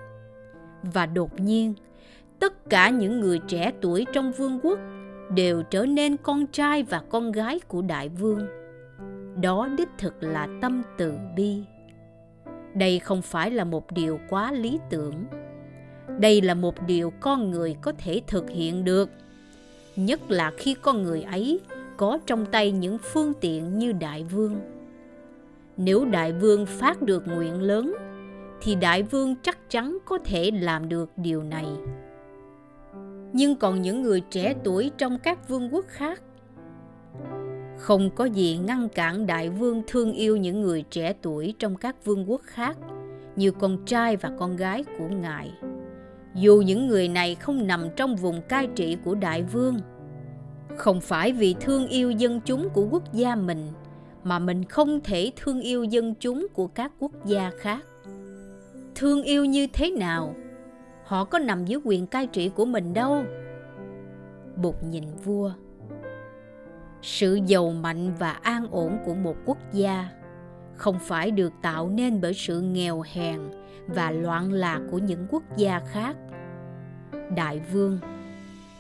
Và 0.84 1.06
đột 1.06 1.40
nhiên, 1.40 1.74
tất 2.40 2.70
cả 2.70 2.90
những 2.90 3.20
người 3.20 3.40
trẻ 3.48 3.72
tuổi 3.82 4.06
trong 4.14 4.32
vương 4.32 4.60
quốc 4.64 4.80
đều 5.36 5.64
trở 5.64 5.86
nên 5.86 6.18
con 6.18 6.48
trai 6.48 6.84
và 6.84 7.02
con 7.10 7.32
gái 7.32 7.60
của 7.68 7.82
đại 7.82 8.10
vương. 8.10 8.48
Đó 9.42 9.70
đích 9.78 9.90
thực 9.98 10.24
là 10.24 10.48
tâm 10.62 10.84
từ 10.98 11.14
bi. 11.36 11.64
Đây 12.74 13.00
không 13.00 13.22
phải 13.22 13.52
là 13.52 13.64
một 13.64 13.92
điều 13.92 14.20
quá 14.30 14.52
lý 14.52 14.80
tưởng. 14.90 15.26
Đây 16.20 16.42
là 16.42 16.54
một 16.54 16.76
điều 16.88 17.14
con 17.20 17.52
người 17.52 17.76
có 17.82 17.94
thể 17.98 18.22
thực 18.28 18.50
hiện 18.50 18.84
được. 18.84 19.10
Nhất 19.96 20.32
là 20.32 20.52
khi 20.58 20.76
con 20.82 21.04
người 21.04 21.22
ấy 21.22 21.60
có 21.98 22.20
trong 22.26 22.46
tay 22.46 22.72
những 22.72 22.98
phương 22.98 23.34
tiện 23.42 23.80
như 23.80 23.92
đại 23.92 24.24
vương. 24.24 24.56
Nếu 25.78 26.06
đại 26.06 26.34
vương 26.34 26.66
phát 26.66 27.02
được 27.02 27.28
nguyện 27.28 27.62
lớn, 27.62 27.96
thì 28.62 28.76
đại 28.76 29.04
vương 29.04 29.36
chắc 29.44 29.70
chắn 29.70 29.98
có 30.06 30.18
thể 30.26 30.52
làm 30.52 30.90
được 30.90 31.12
điều 31.18 31.44
này 31.44 31.66
nhưng 33.34 33.56
còn 33.56 33.82
những 33.82 34.02
người 34.02 34.22
trẻ 34.22 34.54
tuổi 34.64 34.92
trong 34.98 35.20
các 35.20 35.50
vương 35.50 35.74
quốc 35.74 35.86
khác. 35.88 36.22
Không 37.78 38.10
có 38.16 38.26
gì 38.26 38.58
ngăn 38.58 38.90
cản 38.90 39.26
đại 39.28 39.50
vương 39.50 39.84
thương 39.88 40.14
yêu 40.14 40.38
những 40.38 40.62
người 40.62 40.84
trẻ 40.90 41.14
tuổi 41.22 41.54
trong 41.60 41.76
các 41.76 42.06
vương 42.06 42.30
quốc 42.32 42.42
khác, 42.44 42.78
như 43.36 43.52
con 43.52 43.86
trai 43.86 44.16
và 44.16 44.32
con 44.40 44.56
gái 44.56 44.84
của 44.98 45.08
ngài. 45.08 45.52
Dù 46.36 46.64
những 46.66 46.88
người 46.88 47.08
này 47.08 47.36
không 47.36 47.68
nằm 47.68 47.88
trong 47.96 48.16
vùng 48.16 48.42
cai 48.42 48.68
trị 48.76 48.98
của 49.04 49.16
đại 49.16 49.44
vương, 49.44 49.80
không 50.78 51.02
phải 51.02 51.34
vì 51.34 51.56
thương 51.62 51.88
yêu 51.88 52.12
dân 52.12 52.42
chúng 52.46 52.70
của 52.70 52.88
quốc 52.92 53.14
gia 53.14 53.36
mình, 53.36 53.68
mà 54.24 54.40
mình 54.40 54.66
không 54.66 55.00
thể 55.04 55.32
thương 55.36 55.62
yêu 55.62 55.84
dân 55.84 56.16
chúng 56.20 56.48
của 56.54 56.68
các 56.68 56.92
quốc 57.00 57.12
gia 57.26 57.52
khác. 57.58 57.86
Thương 58.96 59.24
yêu 59.24 59.46
như 59.46 59.68
thế 59.74 59.92
nào? 59.92 60.36
Họ 61.10 61.24
có 61.24 61.40
nằm 61.40 61.66
dưới 61.66 61.80
quyền 61.84 62.08
cai 62.08 62.28
trị 62.28 62.50
của 62.50 62.66
mình 62.66 62.94
đâu. 62.94 63.24
Bụt 64.56 64.76
nhìn 64.84 65.04
vua. 65.24 65.52
Sự 67.02 67.40
giàu 67.46 67.72
mạnh 67.72 68.14
và 68.20 68.32
an 68.32 68.68
ổn 68.72 68.98
của 69.06 69.14
một 69.14 69.36
quốc 69.46 69.58
gia 69.74 70.10
không 70.76 71.00
phải 71.00 71.32
được 71.32 71.54
tạo 71.62 71.90
nên 71.90 72.22
bởi 72.22 72.34
sự 72.34 72.62
nghèo 72.62 73.04
hèn 73.14 73.40
và 73.88 74.12
loạn 74.12 74.52
lạc 74.52 74.82
của 74.92 74.98
những 74.98 75.28
quốc 75.30 75.44
gia 75.58 75.80
khác. 75.80 76.18
Đại 77.36 77.62
vương, 77.72 78.00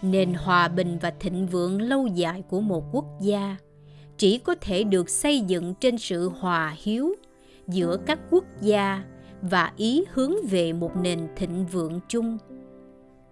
nền 0.01 0.33
hòa 0.33 0.67
bình 0.67 0.97
và 1.01 1.13
thịnh 1.19 1.47
vượng 1.47 1.81
lâu 1.81 2.07
dài 2.07 2.43
của 2.49 2.61
một 2.61 2.83
quốc 2.91 3.05
gia 3.21 3.55
chỉ 4.17 4.37
có 4.37 4.55
thể 4.61 4.83
được 4.83 5.09
xây 5.09 5.41
dựng 5.41 5.73
trên 5.75 5.97
sự 5.97 6.29
hòa 6.29 6.75
hiếu 6.83 7.15
giữa 7.67 7.97
các 8.05 8.19
quốc 8.29 8.43
gia 8.61 9.03
và 9.41 9.71
ý 9.77 10.05
hướng 10.13 10.33
về 10.49 10.73
một 10.73 10.91
nền 10.95 11.27
thịnh 11.35 11.65
vượng 11.65 11.99
chung. 12.07 12.37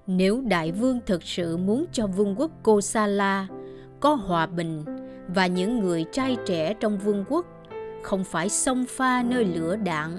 Nếu 0.08 0.42
đại 0.42 0.72
vương 0.72 1.00
thực 1.06 1.24
sự 1.24 1.58
muốn 1.58 1.86
cho 1.92 2.08
vương 2.08 2.36
quốc 2.38 2.52
kosala 2.64 3.48
có 4.00 4.14
hòa 4.14 4.46
bình 4.46 4.84
và 5.28 5.48
những 5.48 5.80
người 5.80 6.06
trai 6.12 6.38
trẻ 6.46 6.74
trong 6.74 6.98
vương 6.98 7.26
quốc 7.30 7.46
không 8.04 8.24
phải 8.24 8.50
xông 8.50 8.86
pha 8.90 9.24
nơi 9.24 9.46
lửa 9.46 9.76
đạn, 9.76 10.18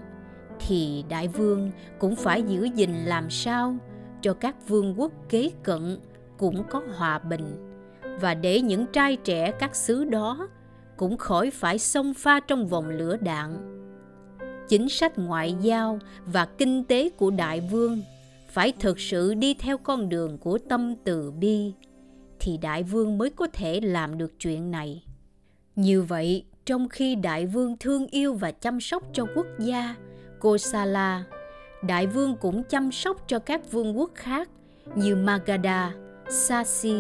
thì 0.61 1.05
đại 1.09 1.29
vương 1.29 1.71
cũng 1.99 2.17
phải 2.17 2.43
giữ 2.43 2.65
gìn 2.65 2.91
làm 3.05 3.31
sao 3.31 3.77
cho 4.21 4.35
các 4.35 4.69
vương 4.69 5.01
quốc 5.01 5.13
kế 5.29 5.51
cận 5.63 5.99
cũng 6.39 6.65
có 6.71 6.83
hòa 6.97 7.19
bình. 7.19 7.75
Và 8.21 8.35
để 8.35 8.61
những 8.61 8.87
trai 8.87 9.17
trẻ 9.17 9.51
các 9.51 9.77
xứ 9.77 10.05
đó 10.05 10.49
cũng 10.97 11.17
khỏi 11.17 11.51
phải 11.51 11.79
xông 11.79 12.15
pha 12.15 12.41
trong 12.41 12.67
vòng 12.67 12.89
lửa 12.89 13.17
đạn 13.17 13.78
chính 14.69 14.89
sách 14.89 15.19
ngoại 15.19 15.55
giao 15.61 15.99
và 16.27 16.45
kinh 16.45 16.85
tế 16.85 17.09
của 17.09 17.31
đại 17.31 17.61
vương 17.61 18.03
phải 18.49 18.73
thực 18.81 19.01
sự 19.01 19.35
đi 19.35 19.55
theo 19.55 19.79
con 19.79 20.09
đường 20.09 20.39
của 20.39 20.59
tâm 20.69 20.95
từ 21.05 21.31
bi, 21.31 21.73
thì 22.41 22.57
đại 22.57 22.83
vương 22.83 23.19
mới 23.19 23.31
có 23.31 23.47
thể 23.53 23.81
làm 23.81 24.19
được 24.19 24.39
chuyện 24.39 24.71
này. 24.71 25.05
Như 25.77 26.03
vậy, 26.03 26.45
trong 26.65 26.89
khi 26.89 27.15
đại 27.15 27.47
vương 27.47 27.77
thương 27.77 28.07
yêu 28.07 28.35
và 28.35 28.51
chăm 28.51 28.81
sóc 28.81 29.03
cho 29.13 29.27
quốc 29.35 29.47
gia 29.59 29.95
kosala 30.41 31.25
đại 31.83 32.07
vương 32.07 32.37
cũng 32.37 32.63
chăm 32.63 32.93
sóc 32.93 33.17
cho 33.29 33.39
các 33.39 33.73
vương 33.73 33.99
quốc 33.99 34.11
khác 34.15 34.49
như 34.95 35.17
magadha 35.17 35.93
sasi, 36.29 36.95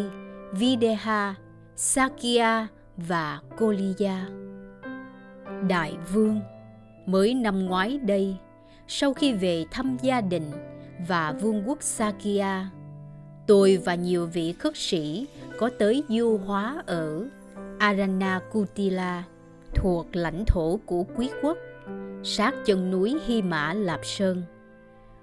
videha 0.52 1.34
sakya 1.76 2.66
và 2.96 3.40
koliya. 3.58 4.26
Đại 5.68 5.96
vương 6.12 6.40
mới 7.08 7.34
năm 7.34 7.66
ngoái 7.66 7.98
đây 7.98 8.36
sau 8.88 9.14
khi 9.14 9.32
về 9.32 9.64
thăm 9.70 9.96
gia 10.02 10.20
đình 10.20 10.50
và 11.08 11.32
vương 11.32 11.68
quốc 11.68 11.82
Sakia, 11.82 12.66
tôi 13.46 13.76
và 13.84 13.94
nhiều 13.94 14.26
vị 14.26 14.52
khất 14.52 14.76
sĩ 14.76 15.26
có 15.58 15.70
tới 15.78 16.02
du 16.08 16.38
hóa 16.46 16.82
ở 16.86 17.26
Aranakutila 17.78 19.24
thuộc 19.74 20.06
lãnh 20.12 20.44
thổ 20.46 20.80
của 20.86 21.04
quý 21.16 21.30
quốc, 21.42 21.58
sát 22.22 22.54
chân 22.66 22.90
núi 22.90 23.16
Hy 23.26 23.42
Mã 23.42 23.72
Lạp 23.72 24.00
Sơn. 24.04 24.42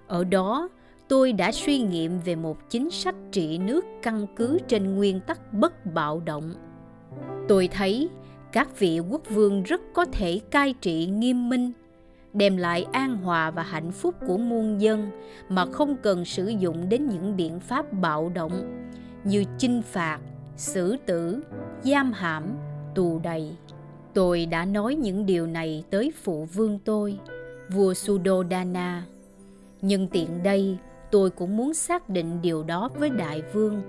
Ở 0.08 0.24
đó, 0.24 0.70
tôi 1.08 1.34
đã 1.34 1.52
suy 1.52 1.80
nghiệm 1.80 2.20
về 2.20 2.36
một 2.36 2.70
chính 2.70 2.90
sách 2.90 3.16
trị 3.32 3.58
nước 3.58 3.86
căn 4.02 4.28
cứ 4.36 4.60
trên 4.68 4.96
nguyên 4.96 5.20
tắc 5.20 5.54
bất 5.54 5.86
bạo 5.94 6.22
động. 6.26 6.54
Tôi 7.48 7.68
thấy 7.68 8.10
các 8.56 8.80
vị 8.80 9.00
quốc 9.00 9.22
vương 9.30 9.64
rất 9.64 9.82
có 9.94 10.06
thể 10.06 10.40
cai 10.52 10.74
trị 10.82 11.06
nghiêm 11.06 11.50
minh, 11.50 11.72
đem 12.34 12.58
lại 12.58 12.86
an 12.92 13.18
hòa 13.18 13.52
và 13.52 13.64
hạnh 13.64 13.92
phúc 13.92 14.16
của 14.28 14.38
muôn 14.38 14.82
dân 14.82 15.10
mà 15.50 15.66
không 15.66 15.98
cần 16.04 16.26
sử 16.26 16.48
dụng 16.48 16.90
đến 16.90 17.08
những 17.08 17.36
biện 17.36 17.60
pháp 17.60 17.94
bạo 17.94 18.32
động 18.36 18.88
như 19.24 19.44
chinh 19.58 19.82
phạt, 19.82 20.20
xử 20.58 20.96
tử, 21.06 21.44
giam 21.84 22.12
hãm, 22.14 22.44
tù 22.96 23.20
đầy. 23.24 23.56
Tôi 24.14 24.46
đã 24.46 24.66
nói 24.66 24.96
những 24.96 25.26
điều 25.26 25.48
này 25.48 25.84
tới 25.90 26.14
phụ 26.24 26.46
vương 26.46 26.80
tôi, 26.86 27.20
vua 27.70 27.94
Sudodana. 27.94 29.06
Nhưng 29.82 30.08
tiện 30.08 30.44
đây, 30.44 30.78
tôi 31.12 31.30
cũng 31.30 31.58
muốn 31.58 31.74
xác 31.74 32.10
định 32.10 32.42
điều 32.42 32.64
đó 32.64 32.90
với 33.00 33.10
đại 33.10 33.42
vương. 33.54 33.82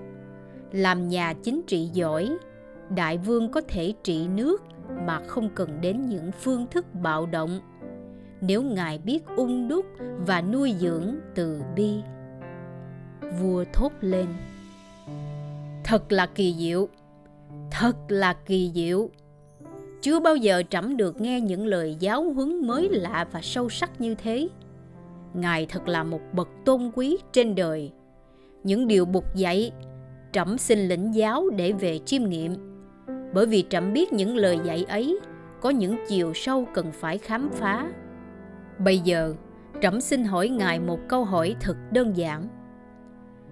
Làm 0.71 1.07
nhà 1.07 1.33
chính 1.43 1.61
trị 1.67 1.89
giỏi, 1.93 2.37
đại 2.95 3.17
vương 3.17 3.51
có 3.51 3.61
thể 3.67 3.93
trị 4.03 4.27
nước 4.27 4.63
mà 5.05 5.19
không 5.27 5.49
cần 5.55 5.81
đến 5.81 6.05
những 6.05 6.31
phương 6.31 6.67
thức 6.71 6.85
bạo 6.93 7.25
động. 7.25 7.59
Nếu 8.41 8.63
ngài 8.63 8.97
biết 8.97 9.19
ung 9.35 9.67
đúc 9.67 9.85
và 10.25 10.41
nuôi 10.41 10.75
dưỡng 10.79 11.15
từ 11.35 11.61
bi. 11.75 11.93
Vua 13.39 13.63
thốt 13.73 13.91
lên. 14.01 14.25
Thật 15.83 16.11
là 16.11 16.25
kỳ 16.25 16.55
diệu. 16.57 16.87
Thật 17.71 17.95
là 18.07 18.33
kỳ 18.33 18.71
diệu. 18.75 19.09
Chưa 20.01 20.19
bao 20.19 20.35
giờ 20.35 20.63
trẫm 20.69 20.97
được 20.97 21.21
nghe 21.21 21.41
những 21.41 21.65
lời 21.65 21.95
giáo 21.99 22.23
huấn 22.29 22.67
mới 22.67 22.89
lạ 22.89 23.27
và 23.31 23.39
sâu 23.43 23.69
sắc 23.69 24.01
như 24.01 24.15
thế. 24.15 24.47
Ngài 25.33 25.65
thật 25.65 25.87
là 25.87 26.03
một 26.03 26.21
bậc 26.33 26.49
tôn 26.65 26.91
quý 26.95 27.17
trên 27.31 27.55
đời. 27.55 27.91
Những 28.63 28.87
điều 28.87 29.05
bục 29.05 29.35
dạy, 29.35 29.71
trẫm 30.31 30.57
xin 30.57 30.79
lĩnh 30.79 31.15
giáo 31.15 31.49
để 31.49 31.71
về 31.71 31.99
chiêm 32.05 32.29
nghiệm 32.29 32.66
bởi 33.37 33.45
vì 33.45 33.65
trẫm 33.69 33.93
biết 33.93 34.13
những 34.13 34.35
lời 34.37 34.59
dạy 34.63 34.85
ấy 34.89 35.19
có 35.61 35.69
những 35.69 35.95
chiều 36.07 36.33
sâu 36.33 36.67
cần 36.73 36.91
phải 36.91 37.17
khám 37.17 37.49
phá. 37.53 37.91
Bây 38.79 38.99
giờ, 38.99 39.33
trẫm 39.81 40.01
xin 40.01 40.23
hỏi 40.23 40.49
ngài 40.49 40.79
một 40.79 40.99
câu 41.07 41.25
hỏi 41.25 41.55
thật 41.59 41.77
đơn 41.91 42.17
giản. 42.17 42.47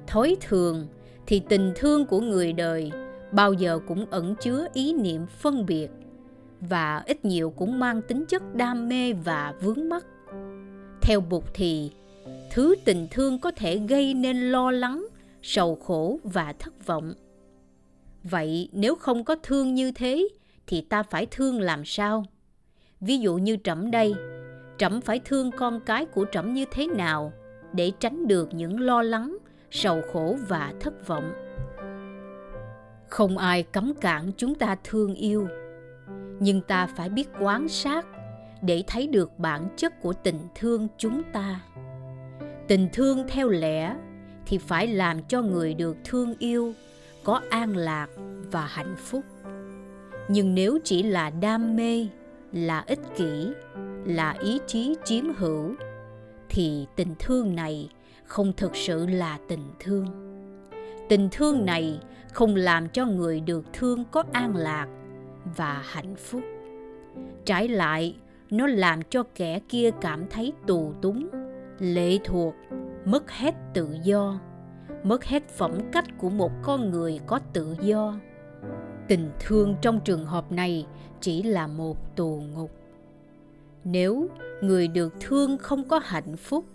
Thói 0.07 0.37
thường 0.41 0.87
thì 1.27 1.41
tình 1.49 1.73
thương 1.75 2.05
của 2.05 2.19
người 2.19 2.53
đời 2.53 2.91
bao 3.31 3.53
giờ 3.53 3.79
cũng 3.87 4.05
ẩn 4.11 4.35
chứa 4.35 4.67
ý 4.73 4.93
niệm 4.93 5.25
phân 5.27 5.65
biệt 5.65 5.87
và 6.61 7.03
ít 7.05 7.25
nhiều 7.25 7.53
cũng 7.55 7.79
mang 7.79 8.01
tính 8.01 8.25
chất 8.25 8.55
đam 8.55 8.89
mê 8.89 9.13
và 9.13 9.53
vướng 9.61 9.89
mắc. 9.89 10.05
Theo 11.01 11.21
bụt 11.21 11.43
thì, 11.53 11.91
thứ 12.51 12.75
tình 12.85 13.07
thương 13.11 13.39
có 13.39 13.51
thể 13.51 13.77
gây 13.77 14.13
nên 14.13 14.37
lo 14.51 14.71
lắng, 14.71 15.07
sầu 15.41 15.75
khổ 15.75 16.19
và 16.23 16.53
thất 16.59 16.85
vọng 16.85 17.13
vậy 18.29 18.69
nếu 18.71 18.95
không 18.95 19.23
có 19.23 19.35
thương 19.43 19.73
như 19.73 19.91
thế, 19.91 20.27
thì 20.67 20.81
ta 20.81 21.03
phải 21.03 21.25
thương 21.31 21.61
làm 21.61 21.85
sao? 21.85 22.25
Ví 23.01 23.17
dụ 23.17 23.35
như 23.35 23.57
trẫm 23.63 23.91
đây, 23.91 24.15
trẫm 24.77 25.01
phải 25.01 25.19
thương 25.25 25.51
con 25.51 25.79
cái 25.85 26.05
của 26.05 26.25
trẫm 26.31 26.53
như 26.53 26.65
thế 26.71 26.87
nào 26.87 27.33
để 27.73 27.91
tránh 27.99 28.27
được 28.27 28.53
những 28.53 28.79
lo 28.79 29.01
lắng, 29.01 29.37
sầu 29.71 30.01
khổ 30.13 30.37
và 30.47 30.73
thất 30.79 31.07
vọng? 31.07 31.33
Không 33.09 33.37
ai 33.37 33.63
cấm 33.63 33.93
cản 34.01 34.31
chúng 34.37 34.55
ta 34.55 34.75
thương 34.83 35.15
yêu, 35.15 35.47
nhưng 36.39 36.61
ta 36.61 36.87
phải 36.87 37.09
biết 37.09 37.27
quan 37.39 37.67
sát 37.67 38.05
để 38.61 38.83
thấy 38.87 39.07
được 39.07 39.39
bản 39.39 39.67
chất 39.77 40.01
của 40.01 40.13
tình 40.13 40.39
thương 40.55 40.87
chúng 40.97 41.21
ta. 41.33 41.61
Tình 42.67 42.89
thương 42.93 43.27
theo 43.27 43.49
lẽ 43.49 43.95
thì 44.45 44.57
phải 44.57 44.87
làm 44.87 45.23
cho 45.23 45.41
người 45.41 45.73
được 45.73 45.97
thương 46.03 46.33
yêu 46.39 46.73
có 47.25 47.41
an 47.49 47.77
lạc 47.77 48.07
và 48.51 48.65
hạnh 48.65 48.95
phúc. 48.97 49.23
Nhưng 50.29 50.55
nếu 50.55 50.77
chỉ 50.83 51.03
là 51.03 51.29
đam 51.29 51.75
mê, 51.75 52.07
là 52.51 52.83
ích 52.87 52.99
kỷ, 53.15 53.51
là 54.05 54.35
ý 54.41 54.59
chí 54.67 54.95
chiếm 55.03 55.23
hữu, 55.37 55.75
thì 56.49 56.87
tình 56.95 57.15
thương 57.19 57.55
này 57.55 57.89
không 58.25 58.53
thực 58.57 58.75
sự 58.75 59.05
là 59.05 59.39
tình 59.47 59.71
thương. 59.79 60.05
Tình 61.09 61.29
thương 61.31 61.65
này 61.65 61.99
không 62.33 62.55
làm 62.55 62.89
cho 62.89 63.05
người 63.05 63.39
được 63.39 63.65
thương 63.73 64.03
có 64.11 64.23
an 64.31 64.55
lạc 64.55 64.87
và 65.57 65.81
hạnh 65.85 66.15
phúc. 66.15 66.41
Trái 67.45 67.67
lại, 67.67 68.15
nó 68.49 68.67
làm 68.67 69.01
cho 69.09 69.23
kẻ 69.35 69.59
kia 69.69 69.91
cảm 70.01 70.25
thấy 70.29 70.53
tù 70.67 70.93
túng, 71.01 71.27
lệ 71.79 72.17
thuộc, 72.23 72.55
mất 73.05 73.31
hết 73.31 73.55
tự 73.73 73.89
do 74.03 74.39
mất 75.05 75.25
hết 75.25 75.49
phẩm 75.49 75.71
cách 75.91 76.05
của 76.17 76.29
một 76.29 76.51
con 76.63 76.91
người 76.91 77.19
có 77.27 77.39
tự 77.53 77.75
do. 77.81 78.15
Tình 79.07 79.29
thương 79.39 79.75
trong 79.81 79.99
trường 79.99 80.25
hợp 80.25 80.51
này 80.51 80.85
chỉ 81.21 81.43
là 81.43 81.67
một 81.67 82.15
tù 82.15 82.43
ngục. 82.53 82.71
Nếu 83.83 84.27
người 84.61 84.87
được 84.87 85.13
thương 85.19 85.57
không 85.57 85.87
có 85.87 85.99
hạnh 86.03 86.37
phúc, 86.37 86.65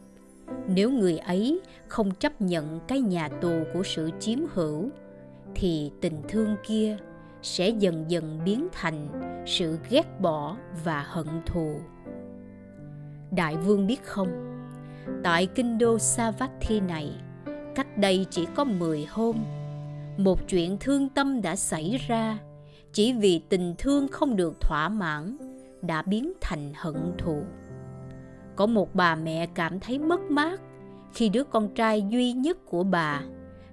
nếu 0.67 0.91
người 0.91 1.19
ấy 1.19 1.61
không 1.89 2.11
chấp 2.11 2.41
nhận 2.41 2.81
cái 2.89 3.01
nhà 3.01 3.29
tù 3.29 3.53
của 3.75 3.83
sự 3.83 4.11
chiếm 4.21 4.39
hữu, 4.55 4.89
thì 5.55 5.91
tình 6.01 6.23
thương 6.29 6.57
kia 6.67 6.97
sẽ 7.43 7.69
dần 7.69 8.05
dần 8.09 8.41
biến 8.45 8.69
thành 8.73 9.09
sự 9.47 9.79
ghét 9.91 10.21
bỏ 10.21 10.57
và 10.85 11.05
hận 11.09 11.27
thù. 11.47 11.81
Đại 13.31 13.57
vương 13.57 13.87
biết 13.87 14.05
không? 14.05 14.29
Tại 15.23 15.47
kinh 15.47 15.79
đô 15.79 15.99
Savatthi 15.99 16.81
này 16.81 17.13
cách 17.75 17.99
đây 17.99 18.27
chỉ 18.31 18.47
có 18.55 18.65
10 18.65 19.07
hôm, 19.11 19.37
một 20.17 20.49
chuyện 20.49 20.77
thương 20.81 21.09
tâm 21.09 21.43
đã 21.43 21.57
xảy 21.57 22.01
ra. 22.09 22.39
Chỉ 22.93 23.13
vì 23.13 23.41
tình 23.49 23.75
thương 23.79 24.09
không 24.09 24.37
được 24.37 24.61
thỏa 24.61 24.89
mãn, 24.89 25.37
đã 25.83 26.03
biến 26.03 26.33
thành 26.41 26.73
hận 26.77 27.13
thù. 27.19 27.43
Có 28.57 28.67
một 28.67 28.95
bà 28.95 29.15
mẹ 29.15 29.47
cảm 29.55 29.81
thấy 29.81 29.99
mất 29.99 30.21
mát 30.21 30.61
khi 31.15 31.29
đứa 31.29 31.45
con 31.45 31.75
trai 31.75 32.03
duy 32.11 32.33
nhất 32.33 32.67
của 32.67 32.85
bà 32.85 33.23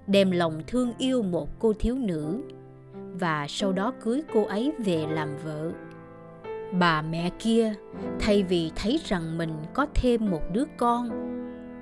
đem 0.06 0.30
lòng 0.30 0.62
thương 0.66 0.92
yêu 0.98 1.22
một 1.22 1.48
cô 1.58 1.72
thiếu 1.72 1.94
nữ 1.94 2.42
và 3.20 3.46
sau 3.48 3.72
đó 3.72 3.92
cưới 4.02 4.22
cô 4.34 4.44
ấy 4.44 4.72
về 4.78 5.06
làm 5.10 5.36
vợ. 5.44 5.70
Bà 6.78 7.02
mẹ 7.02 7.30
kia, 7.38 7.74
thay 8.20 8.42
vì 8.42 8.70
thấy 8.76 9.00
rằng 9.04 9.38
mình 9.38 9.52
có 9.74 9.86
thêm 9.94 10.30
một 10.30 10.42
đứa 10.52 10.64
con, 10.76 11.10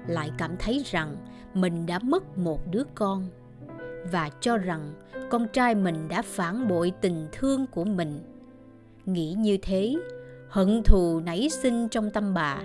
lại 0.06 0.30
cảm 0.38 0.56
thấy 0.58 0.82
rằng 0.86 1.16
mình 1.56 1.86
đã 1.86 1.98
mất 1.98 2.38
một 2.38 2.60
đứa 2.70 2.82
con 2.94 3.28
và 4.12 4.30
cho 4.40 4.56
rằng 4.56 4.92
con 5.30 5.46
trai 5.52 5.74
mình 5.74 6.08
đã 6.08 6.22
phản 6.22 6.68
bội 6.68 6.92
tình 7.00 7.28
thương 7.32 7.66
của 7.66 7.84
mình. 7.84 8.20
Nghĩ 9.04 9.34
như 9.38 9.58
thế, 9.62 9.96
hận 10.48 10.82
thù 10.82 11.20
nảy 11.20 11.48
sinh 11.50 11.88
trong 11.88 12.10
tâm 12.10 12.34
bà. 12.34 12.62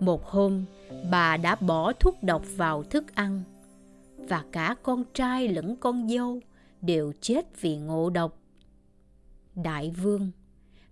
Một 0.00 0.24
hôm, 0.24 0.64
bà 1.10 1.36
đã 1.36 1.56
bỏ 1.60 1.92
thuốc 1.92 2.22
độc 2.22 2.42
vào 2.56 2.82
thức 2.82 3.14
ăn 3.14 3.42
và 4.28 4.44
cả 4.52 4.76
con 4.82 5.04
trai 5.14 5.48
lẫn 5.48 5.76
con 5.76 6.08
dâu 6.08 6.40
đều 6.80 7.12
chết 7.20 7.60
vì 7.60 7.76
ngộ 7.76 8.10
độc. 8.10 8.38
Đại 9.54 9.90
vương, 10.02 10.30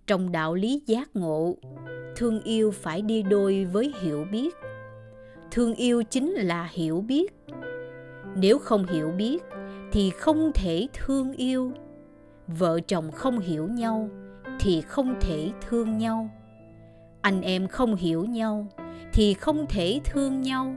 trong 0.07 0.31
đạo 0.31 0.53
lý 0.53 0.81
giác 0.85 1.15
ngộ, 1.15 1.55
thương 2.15 2.41
yêu 2.41 2.71
phải 2.71 3.01
đi 3.01 3.23
đôi 3.23 3.65
với 3.65 3.93
hiểu 4.01 4.25
biết 4.31 4.55
thương 5.57 5.75
yêu 5.75 6.03
chính 6.03 6.31
là 6.31 6.69
hiểu 6.71 7.01
biết. 7.07 7.33
Nếu 8.35 8.59
không 8.59 8.85
hiểu 8.85 9.11
biết, 9.17 9.43
thì 9.91 10.09
không 10.09 10.51
thể 10.55 10.87
thương 10.93 11.33
yêu. 11.33 11.71
Vợ 12.47 12.79
chồng 12.87 13.11
không 13.11 13.39
hiểu 13.39 13.67
nhau, 13.67 14.09
thì 14.59 14.81
không 14.81 15.15
thể 15.21 15.49
thương 15.61 15.97
nhau. 15.97 16.29
Anh 17.21 17.41
em 17.41 17.67
không 17.67 17.95
hiểu 17.95 18.25
nhau, 18.25 18.67
thì 19.13 19.33
không 19.33 19.65
thể 19.69 19.99
thương 20.05 20.41
nhau. 20.41 20.75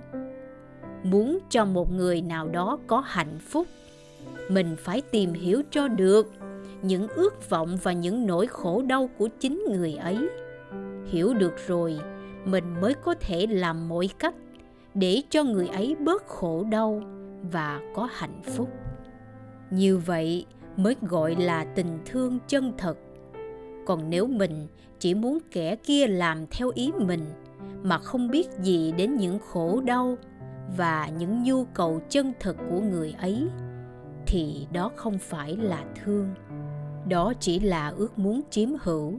Muốn 1.03 1.39
cho 1.51 1.65
một 1.65 1.93
người 1.93 2.23
nào 2.23 2.49
đó 2.49 2.79
có 2.87 3.01
hạnh 3.01 3.39
phúc, 3.39 3.67
mình 4.49 4.77
phải 4.79 5.03
tìm 5.11 5.33
hiểu 5.33 5.63
cho 5.71 5.89
được 5.89 6.33
những 6.83 7.09
ước 7.09 7.51
vọng 7.51 7.79
và 7.83 7.93
những 7.93 8.27
nỗi 8.27 8.47
khổ 8.47 8.83
đau 8.83 9.11
của 9.19 9.29
chính 9.41 9.65
người 9.71 9.95
ấy. 9.95 10.29
Hiểu 11.07 11.35
được 11.35 11.55
rồi, 11.67 11.99
mình 12.45 12.81
mới 12.81 12.95
có 12.95 13.15
thể 13.21 13.47
làm 13.47 13.89
mọi 13.89 14.09
cách 14.19 14.35
để 14.95 15.23
cho 15.31 15.45
người 15.45 15.69
ấy 15.69 15.97
bớt 16.01 16.27
khổ 16.27 16.65
đau 16.71 17.03
và 17.53 17.81
có 17.95 18.09
hạnh 18.13 18.43
phúc. 18.43 18.69
Như 19.71 19.97
vậy 19.97 20.47
mới 20.77 20.97
gọi 21.03 21.37
là 21.37 21.65
tình 21.65 21.99
thương 22.07 22.39
chân 22.49 22.73
thật. 22.79 22.99
Còn 23.87 24.11
nếu 24.11 24.27
mình 24.27 24.67
chỉ 24.99 25.15
muốn 25.15 25.39
kẻ 25.51 25.77
kia 25.77 26.07
làm 26.07 26.47
theo 26.51 26.71
ý 26.75 26.93
mình 26.99 27.25
mà 27.83 27.99
không 27.99 28.31
biết 28.31 28.49
gì 28.63 28.93
đến 28.93 29.17
những 29.17 29.39
khổ 29.39 29.81
đau 29.81 30.17
và 30.77 31.11
những 31.19 31.43
nhu 31.43 31.65
cầu 31.65 32.01
chân 32.09 32.33
thật 32.41 32.57
của 32.71 32.81
người 32.81 33.15
ấy, 33.19 33.49
thì 34.27 34.67
đó 34.73 34.91
không 34.97 35.19
phải 35.19 35.57
là 35.57 35.85
thương. 36.05 36.29
Đó 37.09 37.33
chỉ 37.41 37.61
là 37.61 37.89
ước 37.97 38.19
muốn 38.19 38.41
chiếm 38.51 38.69
hữu 38.83 39.19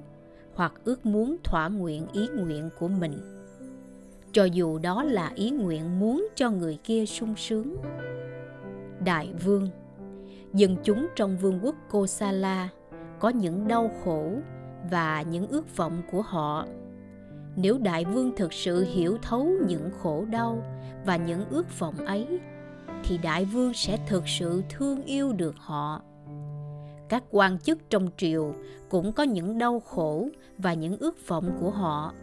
hoặc 0.55 0.73
ước 0.83 1.05
muốn 1.05 1.37
thỏa 1.43 1.67
nguyện 1.67 2.07
ý 2.13 2.27
nguyện 2.27 2.69
của 2.79 2.87
mình 2.87 3.40
cho 4.31 4.43
dù 4.43 4.79
đó 4.79 5.03
là 5.03 5.31
ý 5.35 5.49
nguyện 5.49 5.99
muốn 5.99 6.27
cho 6.35 6.49
người 6.49 6.77
kia 6.83 7.05
sung 7.05 7.35
sướng. 7.37 7.77
Đại 9.05 9.33
vương, 9.43 9.69
dân 10.53 10.75
chúng 10.83 11.07
trong 11.15 11.37
vương 11.37 11.59
quốc 11.63 11.75
kosala 11.89 12.69
có 13.19 13.29
những 13.29 13.67
đau 13.67 13.91
khổ 14.03 14.31
và 14.91 15.21
những 15.21 15.47
ước 15.47 15.77
vọng 15.77 16.01
của 16.11 16.21
họ. 16.21 16.65
Nếu 17.55 17.77
đại 17.77 18.05
vương 18.05 18.35
thực 18.35 18.53
sự 18.53 18.85
hiểu 18.89 19.17
thấu 19.21 19.49
những 19.67 19.89
khổ 20.01 20.25
đau 20.25 20.63
và 21.05 21.15
những 21.15 21.45
ước 21.49 21.79
vọng 21.79 21.95
ấy, 22.05 22.39
thì 23.03 23.17
đại 23.17 23.45
vương 23.45 23.73
sẽ 23.73 23.97
thực 24.07 24.23
sự 24.27 24.63
thương 24.69 25.03
yêu 25.03 25.33
được 25.33 25.55
họ. 25.57 26.01
Các 27.09 27.23
quan 27.31 27.59
chức 27.59 27.89
trong 27.89 28.09
triều 28.17 28.53
cũng 28.89 29.13
có 29.13 29.23
những 29.23 29.57
đau 29.57 29.79
khổ 29.79 30.29
và 30.57 30.73
những 30.73 30.97
ước 30.97 31.27
vọng 31.27 31.57
của 31.59 31.69
họ 31.69 32.13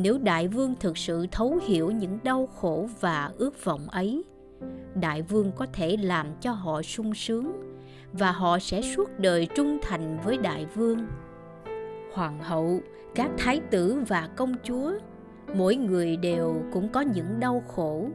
nếu 0.00 0.18
đại 0.18 0.48
vương 0.48 0.74
thực 0.80 0.98
sự 0.98 1.26
thấu 1.32 1.60
hiểu 1.66 1.90
những 1.90 2.18
đau 2.22 2.46
khổ 2.46 2.88
và 3.00 3.32
ước 3.38 3.64
vọng 3.64 3.88
ấy. 3.88 4.24
Đại 4.94 5.22
vương 5.22 5.52
có 5.52 5.66
thể 5.72 5.96
làm 5.96 6.26
cho 6.40 6.52
họ 6.52 6.82
sung 6.82 7.14
sướng 7.14 7.52
và 8.12 8.32
họ 8.32 8.58
sẽ 8.58 8.82
suốt 8.82 9.18
đời 9.18 9.48
trung 9.54 9.78
thành 9.82 10.18
với 10.24 10.38
đại 10.38 10.66
vương. 10.74 11.06
Hoàng 12.12 12.38
hậu, 12.42 12.80
các 13.14 13.30
thái 13.38 13.60
tử 13.70 14.02
và 14.08 14.28
công 14.36 14.54
chúa, 14.64 14.92
mỗi 15.54 15.76
người 15.76 16.16
đều 16.16 16.62
cũng 16.72 16.88
có 16.88 17.00
những 17.00 17.40
đau 17.40 17.62
khổ 17.68 18.08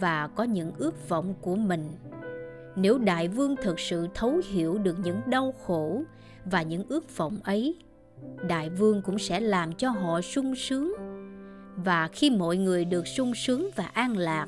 và 0.00 0.26
có 0.26 0.44
những 0.44 0.72
ước 0.78 1.08
vọng 1.08 1.34
của 1.40 1.56
mình. 1.56 1.84
Nếu 2.76 2.98
đại 2.98 3.28
vương 3.28 3.56
thực 3.56 3.80
sự 3.80 4.08
thấu 4.14 4.40
hiểu 4.48 4.78
được 4.78 4.96
những 5.04 5.20
đau 5.26 5.54
khổ 5.66 6.02
và 6.44 6.62
những 6.62 6.84
ước 6.88 7.16
vọng 7.16 7.36
ấy, 7.44 7.76
đại 8.48 8.70
vương 8.70 9.02
cũng 9.02 9.18
sẽ 9.18 9.40
làm 9.40 9.72
cho 9.72 9.90
họ 9.90 10.20
sung 10.20 10.54
sướng 10.54 10.92
và 11.84 12.08
khi 12.08 12.30
mọi 12.30 12.56
người 12.56 12.84
được 12.84 13.06
sung 13.06 13.34
sướng 13.34 13.70
và 13.76 13.84
an 13.84 14.16
lạc, 14.16 14.46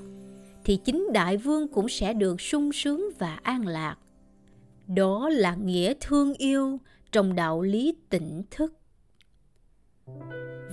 thì 0.64 0.76
chính 0.76 1.08
đại 1.12 1.36
vương 1.36 1.68
cũng 1.68 1.88
sẽ 1.88 2.12
được 2.12 2.40
sung 2.40 2.72
sướng 2.72 3.10
và 3.18 3.38
an 3.42 3.66
lạc. 3.66 3.96
Đó 4.86 5.28
là 5.28 5.54
nghĩa 5.54 5.94
thương 6.00 6.34
yêu 6.34 6.78
trong 7.12 7.34
đạo 7.34 7.62
lý 7.62 7.94
tỉnh 8.08 8.42
thức. 8.50 8.74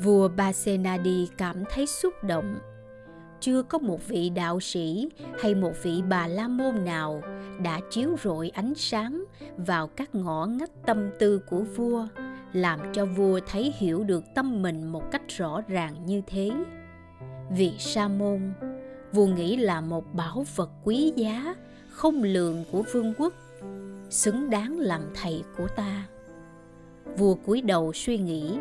Vua 0.03 0.27
basenadi 0.27 1.27
cảm 1.37 1.63
thấy 1.69 1.85
xúc 1.87 2.13
động. 2.23 2.59
Chưa 3.39 3.63
có 3.63 3.77
một 3.77 4.07
vị 4.07 4.29
đạo 4.29 4.59
sĩ 4.59 5.09
hay 5.39 5.55
một 5.55 5.73
vị 5.83 6.01
bà 6.09 6.27
la 6.27 6.47
môn 6.47 6.85
nào 6.85 7.21
đã 7.63 7.79
chiếu 7.91 8.15
rọi 8.23 8.49
ánh 8.49 8.73
sáng 8.75 9.23
vào 9.57 9.87
các 9.87 10.15
ngõ 10.15 10.45
ngách 10.45 10.71
tâm 10.85 11.09
tư 11.19 11.39
của 11.39 11.61
vua 11.61 12.07
làm 12.53 12.79
cho 12.93 13.05
vua 13.05 13.39
thấy 13.47 13.73
hiểu 13.77 14.03
được 14.03 14.23
tâm 14.35 14.61
mình 14.61 14.87
một 14.87 15.11
cách 15.11 15.21
rõ 15.27 15.61
ràng 15.67 16.05
như 16.05 16.21
thế. 16.27 16.51
Vị 17.49 17.73
sa 17.79 18.07
môn, 18.07 18.53
vua 19.11 19.25
nghĩ 19.25 19.55
là 19.55 19.81
một 19.81 20.13
bảo 20.13 20.45
vật 20.55 20.69
quý 20.83 21.13
giá, 21.15 21.55
không 21.89 22.23
lường 22.23 22.63
của 22.71 22.83
vương 22.93 23.13
quốc, 23.17 23.33
xứng 24.09 24.49
đáng 24.49 24.79
làm 24.79 25.01
thầy 25.15 25.43
của 25.57 25.67
ta. 25.67 26.07
Vua 27.17 27.35
cúi 27.35 27.61
đầu 27.61 27.93
suy 27.93 28.17
nghĩ, 28.17 28.57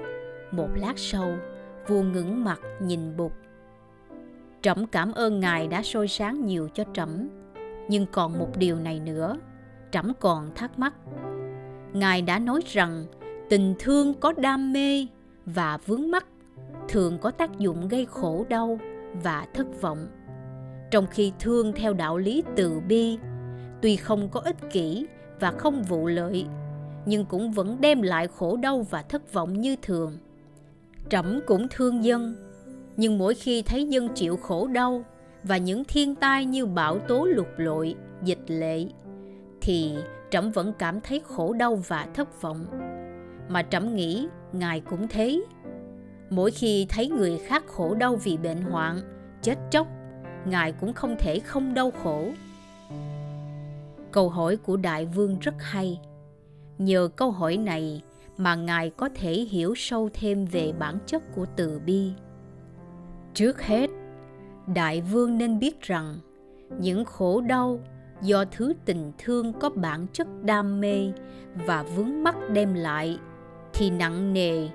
một 0.50 0.68
lát 0.76 0.98
sau, 0.98 1.38
vua 1.88 2.02
ngẩng 2.02 2.44
mặt 2.44 2.60
nhìn 2.80 3.16
bụt. 3.16 3.32
Trẫm 4.62 4.86
cảm 4.86 5.12
ơn 5.12 5.40
ngài 5.40 5.66
đã 5.66 5.82
soi 5.82 6.08
sáng 6.08 6.46
nhiều 6.46 6.68
cho 6.74 6.84
trẫm, 6.94 7.28
nhưng 7.88 8.06
còn 8.12 8.38
một 8.38 8.48
điều 8.58 8.76
này 8.76 9.00
nữa, 9.00 9.38
trẫm 9.90 10.12
còn 10.20 10.54
thắc 10.54 10.78
mắc. 10.78 10.94
Ngài 11.92 12.22
đã 12.22 12.38
nói 12.38 12.60
rằng 12.66 13.04
tình 13.48 13.74
thương 13.78 14.14
có 14.14 14.32
đam 14.32 14.72
mê 14.72 15.06
và 15.46 15.78
vướng 15.86 16.10
mắc 16.10 16.26
thường 16.88 17.18
có 17.18 17.30
tác 17.30 17.58
dụng 17.58 17.88
gây 17.88 18.06
khổ 18.06 18.46
đau 18.48 18.78
và 19.22 19.46
thất 19.54 19.80
vọng. 19.80 20.06
Trong 20.90 21.06
khi 21.10 21.32
thương 21.38 21.72
theo 21.72 21.94
đạo 21.94 22.18
lý 22.18 22.42
từ 22.56 22.80
bi, 22.88 23.18
tuy 23.82 23.96
không 23.96 24.28
có 24.28 24.40
ích 24.40 24.56
kỷ 24.72 25.06
và 25.40 25.50
không 25.50 25.82
vụ 25.82 26.06
lợi, 26.06 26.46
nhưng 27.06 27.24
cũng 27.24 27.52
vẫn 27.52 27.80
đem 27.80 28.02
lại 28.02 28.28
khổ 28.28 28.56
đau 28.56 28.86
và 28.90 29.02
thất 29.02 29.32
vọng 29.32 29.60
như 29.60 29.76
thường. 29.82 30.18
Trẫm 31.10 31.40
cũng 31.46 31.66
thương 31.70 32.04
dân, 32.04 32.36
nhưng 32.96 33.18
mỗi 33.18 33.34
khi 33.34 33.62
thấy 33.62 33.88
dân 33.88 34.08
chịu 34.14 34.36
khổ 34.36 34.66
đau 34.66 35.04
và 35.42 35.56
những 35.56 35.84
thiên 35.84 36.14
tai 36.14 36.44
như 36.44 36.66
bão 36.66 36.98
tố 36.98 37.24
lục 37.24 37.48
lội, 37.56 37.94
dịch 38.22 38.44
lệ, 38.46 38.86
thì 39.60 39.94
trẫm 40.30 40.50
vẫn 40.50 40.72
cảm 40.78 41.00
thấy 41.00 41.20
khổ 41.24 41.52
đau 41.52 41.76
và 41.88 42.06
thất 42.14 42.42
vọng 42.42 42.66
mà 43.48 43.62
trẫm 43.62 43.94
nghĩ 43.94 44.28
ngài 44.52 44.80
cũng 44.80 45.08
thế. 45.08 45.42
Mỗi 46.30 46.50
khi 46.50 46.86
thấy 46.88 47.08
người 47.08 47.38
khác 47.38 47.64
khổ 47.66 47.94
đau 47.94 48.16
vì 48.16 48.36
bệnh 48.36 48.62
hoạn, 48.62 49.00
chết 49.42 49.58
chóc, 49.70 49.86
ngài 50.44 50.72
cũng 50.72 50.92
không 50.92 51.16
thể 51.18 51.38
không 51.38 51.74
đau 51.74 51.90
khổ. 52.02 52.30
Câu 54.12 54.28
hỏi 54.28 54.56
của 54.56 54.76
đại 54.76 55.06
vương 55.06 55.38
rất 55.38 55.54
hay. 55.58 56.00
Nhờ 56.78 57.08
câu 57.16 57.30
hỏi 57.30 57.56
này 57.56 58.02
mà 58.36 58.54
ngài 58.54 58.90
có 58.90 59.08
thể 59.14 59.32
hiểu 59.32 59.74
sâu 59.76 60.10
thêm 60.14 60.44
về 60.44 60.72
bản 60.78 60.98
chất 61.06 61.22
của 61.34 61.46
từ 61.56 61.80
bi. 61.86 62.12
Trước 63.34 63.62
hết, 63.62 63.90
đại 64.74 65.00
vương 65.00 65.38
nên 65.38 65.58
biết 65.58 65.80
rằng 65.80 66.18
những 66.78 67.04
khổ 67.04 67.40
đau 67.40 67.80
do 68.22 68.44
thứ 68.44 68.72
tình 68.84 69.12
thương 69.18 69.52
có 69.52 69.70
bản 69.70 70.06
chất 70.12 70.26
đam 70.42 70.80
mê 70.80 71.12
và 71.66 71.82
vướng 71.82 72.22
mắc 72.22 72.36
đem 72.52 72.74
lại 72.74 73.18
thì 73.78 73.90
nặng 73.90 74.32
nề 74.32 74.68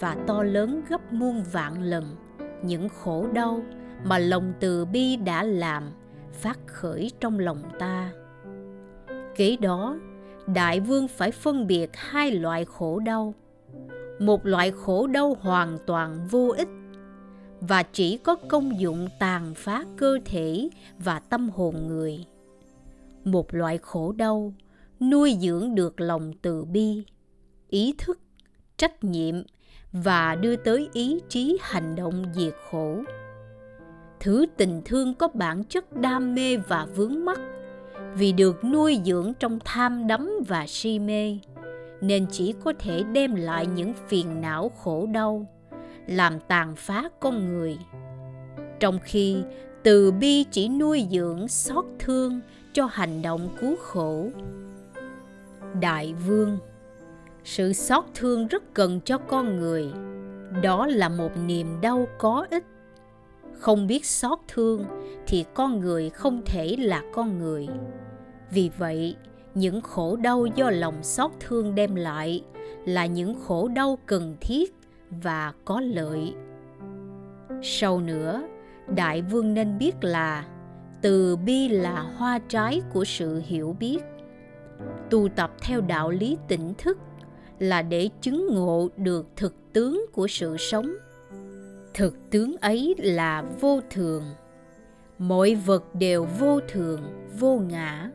và 0.00 0.16
to 0.26 0.42
lớn 0.42 0.82
gấp 0.88 1.12
muôn 1.12 1.42
vạn 1.52 1.82
lần. 1.82 2.16
Những 2.62 2.88
khổ 2.88 3.26
đau 3.32 3.62
mà 4.04 4.18
lòng 4.18 4.52
từ 4.60 4.84
bi 4.84 5.16
đã 5.16 5.42
làm 5.42 5.90
phát 6.32 6.58
khởi 6.66 7.10
trong 7.20 7.38
lòng 7.38 7.62
ta. 7.78 8.12
Kế 9.36 9.56
đó, 9.56 9.98
đại 10.46 10.80
vương 10.80 11.08
phải 11.08 11.30
phân 11.30 11.66
biệt 11.66 11.90
hai 11.94 12.30
loại 12.30 12.64
khổ 12.64 12.98
đau. 12.98 13.34
Một 14.18 14.46
loại 14.46 14.70
khổ 14.70 15.06
đau 15.06 15.36
hoàn 15.40 15.78
toàn 15.86 16.26
vô 16.30 16.54
ích 16.56 16.68
và 17.60 17.82
chỉ 17.82 18.16
có 18.16 18.36
công 18.48 18.80
dụng 18.80 19.08
tàn 19.18 19.54
phá 19.54 19.84
cơ 19.96 20.18
thể 20.24 20.68
và 20.98 21.18
tâm 21.18 21.50
hồn 21.50 21.86
người. 21.86 22.24
Một 23.24 23.54
loại 23.54 23.78
khổ 23.78 24.12
đau 24.12 24.52
nuôi 25.00 25.36
dưỡng 25.40 25.74
được 25.74 26.00
lòng 26.00 26.32
từ 26.42 26.64
bi, 26.64 27.04
ý 27.68 27.94
thức 27.98 28.18
trách 28.78 29.04
nhiệm 29.04 29.34
và 29.92 30.34
đưa 30.34 30.56
tới 30.56 30.88
ý 30.92 31.20
chí 31.28 31.58
hành 31.62 31.96
động 31.96 32.24
diệt 32.34 32.54
khổ. 32.70 33.02
Thứ 34.20 34.46
tình 34.56 34.82
thương 34.84 35.14
có 35.14 35.28
bản 35.28 35.64
chất 35.64 35.96
đam 35.96 36.34
mê 36.34 36.56
và 36.56 36.86
vướng 36.96 37.24
mắc 37.24 37.40
vì 38.14 38.32
được 38.32 38.64
nuôi 38.64 39.00
dưỡng 39.04 39.32
trong 39.38 39.58
tham 39.64 40.06
đắm 40.06 40.30
và 40.48 40.64
si 40.68 40.98
mê, 40.98 41.38
nên 42.00 42.26
chỉ 42.30 42.54
có 42.64 42.72
thể 42.78 43.02
đem 43.12 43.34
lại 43.34 43.66
những 43.66 43.92
phiền 44.08 44.40
não 44.40 44.68
khổ 44.68 45.08
đau, 45.12 45.46
làm 46.06 46.40
tàn 46.40 46.76
phá 46.76 47.08
con 47.20 47.48
người. 47.48 47.78
Trong 48.80 48.98
khi 49.04 49.36
từ 49.82 50.12
bi 50.12 50.44
chỉ 50.50 50.68
nuôi 50.68 51.06
dưỡng 51.10 51.48
xót 51.48 51.84
thương 51.98 52.40
cho 52.72 52.86
hành 52.86 53.22
động 53.22 53.48
cứu 53.60 53.76
khổ, 53.76 54.28
đại 55.80 56.14
vương 56.26 56.58
sự 57.44 57.72
xót 57.72 58.04
thương 58.14 58.46
rất 58.46 58.74
cần 58.74 59.00
cho 59.04 59.18
con 59.18 59.56
người. 59.56 59.92
Đó 60.62 60.86
là 60.86 61.08
một 61.08 61.30
niềm 61.46 61.80
đau 61.80 62.06
có 62.18 62.46
ích. 62.50 62.64
Không 63.58 63.86
biết 63.86 64.06
xót 64.06 64.38
thương 64.48 64.84
thì 65.26 65.44
con 65.54 65.80
người 65.80 66.10
không 66.10 66.42
thể 66.46 66.76
là 66.78 67.02
con 67.14 67.38
người. 67.38 67.68
Vì 68.50 68.70
vậy, 68.78 69.16
những 69.54 69.80
khổ 69.80 70.16
đau 70.16 70.46
do 70.46 70.70
lòng 70.70 71.02
xót 71.02 71.30
thương 71.40 71.74
đem 71.74 71.94
lại 71.94 72.44
là 72.84 73.06
những 73.06 73.34
khổ 73.46 73.68
đau 73.68 73.98
cần 74.06 74.36
thiết 74.40 74.74
và 75.10 75.52
có 75.64 75.80
lợi. 75.80 76.34
Sau 77.62 78.00
nữa, 78.00 78.42
đại 78.86 79.22
vương 79.22 79.54
nên 79.54 79.78
biết 79.78 79.94
là 80.00 80.44
từ 81.02 81.36
bi 81.36 81.68
là 81.68 82.00
hoa 82.16 82.38
trái 82.48 82.80
của 82.92 83.04
sự 83.04 83.42
hiểu 83.44 83.76
biết. 83.80 83.98
Tu 85.10 85.28
tập 85.28 85.50
theo 85.60 85.80
đạo 85.80 86.10
lý 86.10 86.36
tỉnh 86.48 86.74
thức 86.78 86.98
là 87.58 87.82
để 87.82 88.08
chứng 88.20 88.54
ngộ 88.54 88.88
được 88.96 89.26
thực 89.36 89.54
tướng 89.72 90.06
của 90.12 90.26
sự 90.26 90.56
sống. 90.58 90.94
Thực 91.94 92.30
tướng 92.30 92.56
ấy 92.56 92.94
là 92.98 93.44
vô 93.60 93.80
thường. 93.90 94.24
Mọi 95.18 95.54
vật 95.54 95.94
đều 95.94 96.26
vô 96.38 96.60
thường, 96.68 97.00
vô 97.38 97.58
ngã. 97.58 98.10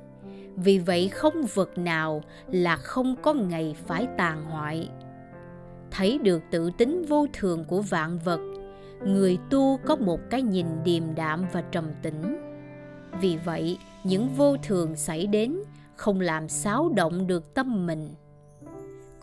Vì 0.56 0.80
vậy 0.80 1.08
không 1.08 1.46
vật 1.54 1.78
nào 1.78 2.24
là 2.48 2.76
không 2.76 3.16
có 3.22 3.34
ngày 3.34 3.76
phải 3.88 4.08
tàn 4.18 4.46
hoại. 4.46 4.90
Thấy 5.92 6.18
được 6.18 6.42
tự 6.52 6.70
tính 6.78 7.06
vô 7.08 7.28
thường 7.34 7.66
của 7.66 7.82
vạn 7.82 8.20
vật, 8.20 8.40
người 9.06 9.38
tu 9.50 9.80
có 9.86 9.96
một 9.96 10.20
cái 10.30 10.42
nhìn 10.42 10.68
điềm 10.84 11.04
đạm 11.16 11.46
và 11.54 11.62
trầm 11.62 11.86
tĩnh. 12.02 12.38
Vì 13.22 13.38
vậy, 13.46 13.78
những 14.04 14.30
vô 14.30 14.58
thường 14.64 14.96
xảy 14.96 15.28
đến 15.28 15.58
không 15.96 16.22
làm 16.22 16.50
xáo 16.50 16.90
động 16.96 17.28
được 17.28 17.54
tâm 17.54 17.86
mình 17.86 18.10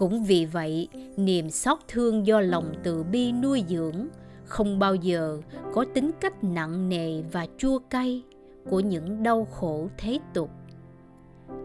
cũng 0.01 0.25
vì 0.25 0.47
vậy, 0.47 0.89
niềm 1.17 1.51
xót 1.51 1.79
thương 1.89 2.27
do 2.27 2.41
lòng 2.41 2.73
từ 2.83 3.03
bi 3.03 3.33
nuôi 3.33 3.65
dưỡng 3.69 4.09
không 4.45 4.79
bao 4.79 4.95
giờ 4.95 5.39
có 5.75 5.85
tính 5.95 6.11
cách 6.21 6.45
nặng 6.45 6.89
nề 6.89 7.23
và 7.23 7.47
chua 7.59 7.79
cay 7.79 8.23
của 8.71 8.81
những 8.81 9.23
đau 9.23 9.45
khổ 9.45 9.89
thế 9.99 10.19
tục. 10.35 10.51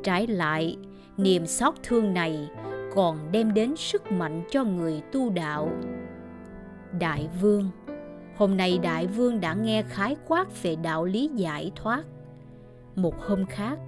Trái 0.04 0.28
lại, 0.28 0.78
niềm 1.18 1.46
xót 1.46 1.74
thương 1.84 2.14
này 2.14 2.50
còn 2.96 3.32
đem 3.32 3.54
đến 3.54 3.76
sức 3.76 4.12
mạnh 4.12 4.44
cho 4.52 4.64
người 4.64 5.02
tu 5.12 5.30
đạo. 5.30 5.70
Đại 7.00 7.28
vương, 7.42 7.70
hôm 8.38 8.58
nay 8.58 8.80
đại 8.84 9.08
vương 9.08 9.42
đã 9.42 9.54
nghe 9.54 9.84
khái 9.90 10.16
quát 10.28 10.64
về 10.64 10.76
đạo 10.76 11.06
lý 11.06 11.30
giải 11.36 11.72
thoát. 11.76 12.04
Một 12.96 13.22
hôm 13.22 13.46
khác, 13.46 13.80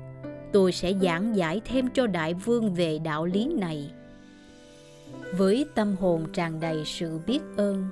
tôi 0.53 0.71
sẽ 0.71 0.93
giảng 0.93 1.35
giải 1.35 1.61
thêm 1.65 1.89
cho 1.93 2.07
đại 2.07 2.33
vương 2.33 2.73
về 2.73 2.99
đạo 2.99 3.25
lý 3.25 3.53
này 3.53 3.91
với 5.33 5.65
tâm 5.75 5.95
hồn 5.95 6.25
tràn 6.33 6.59
đầy 6.59 6.83
sự 6.85 7.19
biết 7.27 7.39
ơn 7.57 7.89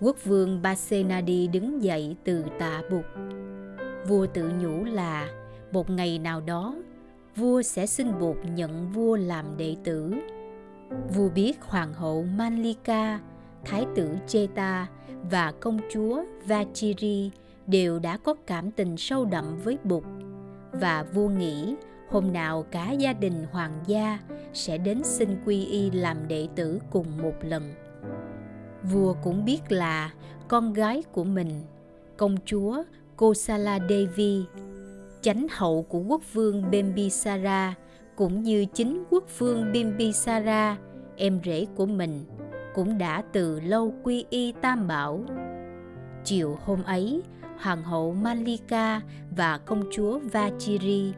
quốc 0.00 0.24
vương 0.24 0.62
Basenadi 0.62 1.46
đứng 1.46 1.82
dậy 1.82 2.16
từ 2.24 2.44
tạ 2.58 2.82
bục. 2.90 3.04
Vua 4.08 4.26
tự 4.26 4.50
nhủ 4.60 4.84
là 4.84 5.28
một 5.72 5.90
ngày 5.90 6.18
nào 6.18 6.40
đó 6.40 6.76
vua 7.36 7.62
sẽ 7.62 7.86
xin 7.86 8.18
bụt 8.20 8.36
nhận 8.54 8.92
vua 8.92 9.16
làm 9.16 9.56
đệ 9.56 9.76
tử. 9.84 10.14
Vua 11.14 11.28
biết 11.28 11.62
hoàng 11.62 11.92
hậu 11.94 12.26
Manlika, 12.36 13.20
thái 13.64 13.86
tử 13.94 14.08
Cheta 14.26 14.86
và 15.30 15.52
công 15.60 15.78
chúa 15.92 16.24
Vachiri 16.46 17.30
đều 17.66 17.98
đã 17.98 18.16
có 18.16 18.34
cảm 18.46 18.70
tình 18.70 18.96
sâu 18.96 19.24
đậm 19.24 19.56
với 19.64 19.78
Bụt 19.84 20.04
và 20.72 21.02
vua 21.02 21.28
nghĩ 21.28 21.74
hôm 22.10 22.32
nào 22.32 22.64
cả 22.70 22.90
gia 22.90 23.12
đình 23.12 23.46
hoàng 23.52 23.80
gia 23.86 24.18
sẽ 24.52 24.78
đến 24.78 25.00
xin 25.04 25.28
quy 25.46 25.64
y 25.64 25.90
làm 25.90 26.28
đệ 26.28 26.48
tử 26.56 26.78
cùng 26.90 27.06
một 27.22 27.34
lần. 27.42 27.62
Vua 28.82 29.14
cũng 29.22 29.44
biết 29.44 29.72
là 29.72 30.10
con 30.48 30.72
gái 30.72 31.02
của 31.12 31.24
mình, 31.24 31.62
công 32.16 32.36
chúa 32.44 32.82
Kosala 33.16 33.78
Devi, 33.88 34.44
chánh 35.20 35.46
hậu 35.50 35.82
của 35.82 35.98
quốc 35.98 36.22
vương 36.32 36.70
Bimbisara 36.70 37.74
cũng 38.16 38.42
như 38.42 38.64
chính 38.74 39.04
quốc 39.10 39.24
vương 39.38 39.72
Bimbisara, 39.72 40.76
em 41.16 41.40
rể 41.44 41.66
của 41.76 41.86
mình, 41.86 42.24
cũng 42.74 42.98
đã 42.98 43.22
từ 43.32 43.60
lâu 43.60 43.94
quy 44.02 44.24
y 44.30 44.52
Tam 44.52 44.88
Bảo. 44.88 45.24
Chiều 46.24 46.58
hôm 46.64 46.82
ấy, 46.82 47.22
hoàng 47.58 47.82
hậu 47.82 48.14
Malika 48.14 49.00
và 49.36 49.58
công 49.58 49.84
chúa 49.92 50.18
Vachiri 50.18 51.12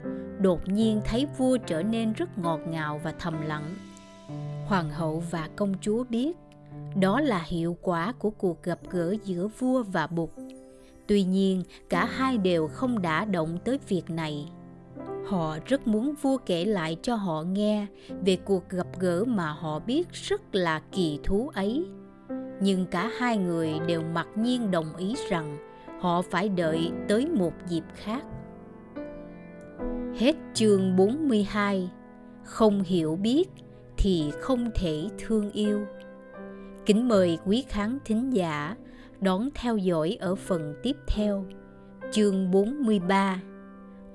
đột 0.47 0.69
nhiên 0.69 1.01
thấy 1.05 1.27
vua 1.39 1.57
trở 1.57 1.83
nên 1.83 2.13
rất 2.13 2.39
ngọt 2.39 2.61
ngào 2.69 3.01
và 3.05 3.15
thầm 3.19 3.41
lặng. 3.47 3.75
Hoàng 4.67 4.91
hậu 4.91 5.23
và 5.31 5.49
công 5.57 5.75
chúa 5.81 6.05
biết 6.05 6.37
đó 7.01 7.21
là 7.21 7.43
hiệu 7.47 7.77
quả 7.83 8.13
của 8.19 8.31
cuộc 8.31 8.63
gặp 8.63 8.79
gỡ 8.91 9.15
giữa 9.25 9.49
vua 9.59 9.83
và 9.83 10.07
bụt. 10.07 10.31
Tuy 11.07 11.23
nhiên, 11.23 11.63
cả 11.89 12.05
hai 12.05 12.39
đều 12.39 12.69
không 12.69 13.03
đả 13.03 13.25
động 13.25 13.59
tới 13.65 13.79
việc 13.89 14.11
này. 14.11 14.49
Họ 15.27 15.57
rất 15.67 15.87
muốn 15.87 16.15
vua 16.23 16.37
kể 16.37 16.65
lại 16.65 16.97
cho 17.03 17.15
họ 17.15 17.43
nghe 17.43 17.87
về 18.25 18.37
cuộc 18.37 18.69
gặp 18.69 18.87
gỡ 18.99 19.25
mà 19.25 19.53
họ 19.53 19.79
biết 19.79 20.13
rất 20.13 20.55
là 20.55 20.83
kỳ 20.93 21.19
thú 21.25 21.51
ấy. 21.55 21.87
Nhưng 22.61 22.87
cả 22.87 23.11
hai 23.19 23.39
người 23.39 23.75
đều 23.87 24.03
mặc 24.15 24.27
nhiên 24.37 24.71
đồng 24.71 24.97
ý 24.97 25.15
rằng 25.31 25.59
họ 26.01 26.23
phải 26.23 26.49
đợi 26.49 26.91
tới 27.09 27.27
một 27.27 27.53
dịp 27.69 27.85
khác. 27.95 28.25
Hết 30.19 30.37
chương 30.55 30.97
42 30.97 31.91
Không 32.45 32.83
hiểu 32.83 33.17
biết 33.17 33.49
thì 33.97 34.31
không 34.41 34.71
thể 34.75 35.09
thương 35.19 35.51
yêu. 35.51 35.87
Kính 36.87 37.09
mời 37.09 37.39
quý 37.45 37.65
khán 37.69 37.99
thính 38.05 38.31
giả 38.31 38.77
đón 39.21 39.49
theo 39.55 39.77
dõi 39.77 40.17
ở 40.21 40.35
phần 40.35 40.75
tiếp 40.83 40.97
theo. 41.09 41.45
Chương 42.13 42.51
43 42.51 43.43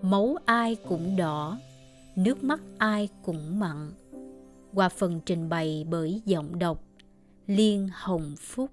Máu 0.01 0.35
ai 0.45 0.75
cũng 0.75 1.15
đỏ, 1.17 1.57
nước 2.15 2.43
mắt 2.43 2.61
ai 2.77 3.09
cũng 3.23 3.59
mặn. 3.59 3.91
Qua 4.73 4.89
phần 4.89 5.21
trình 5.25 5.49
bày 5.49 5.85
bởi 5.89 6.21
giọng 6.25 6.59
đọc 6.59 6.83
Liên 7.47 7.89
Hồng 7.93 8.35
Phúc. 8.39 8.71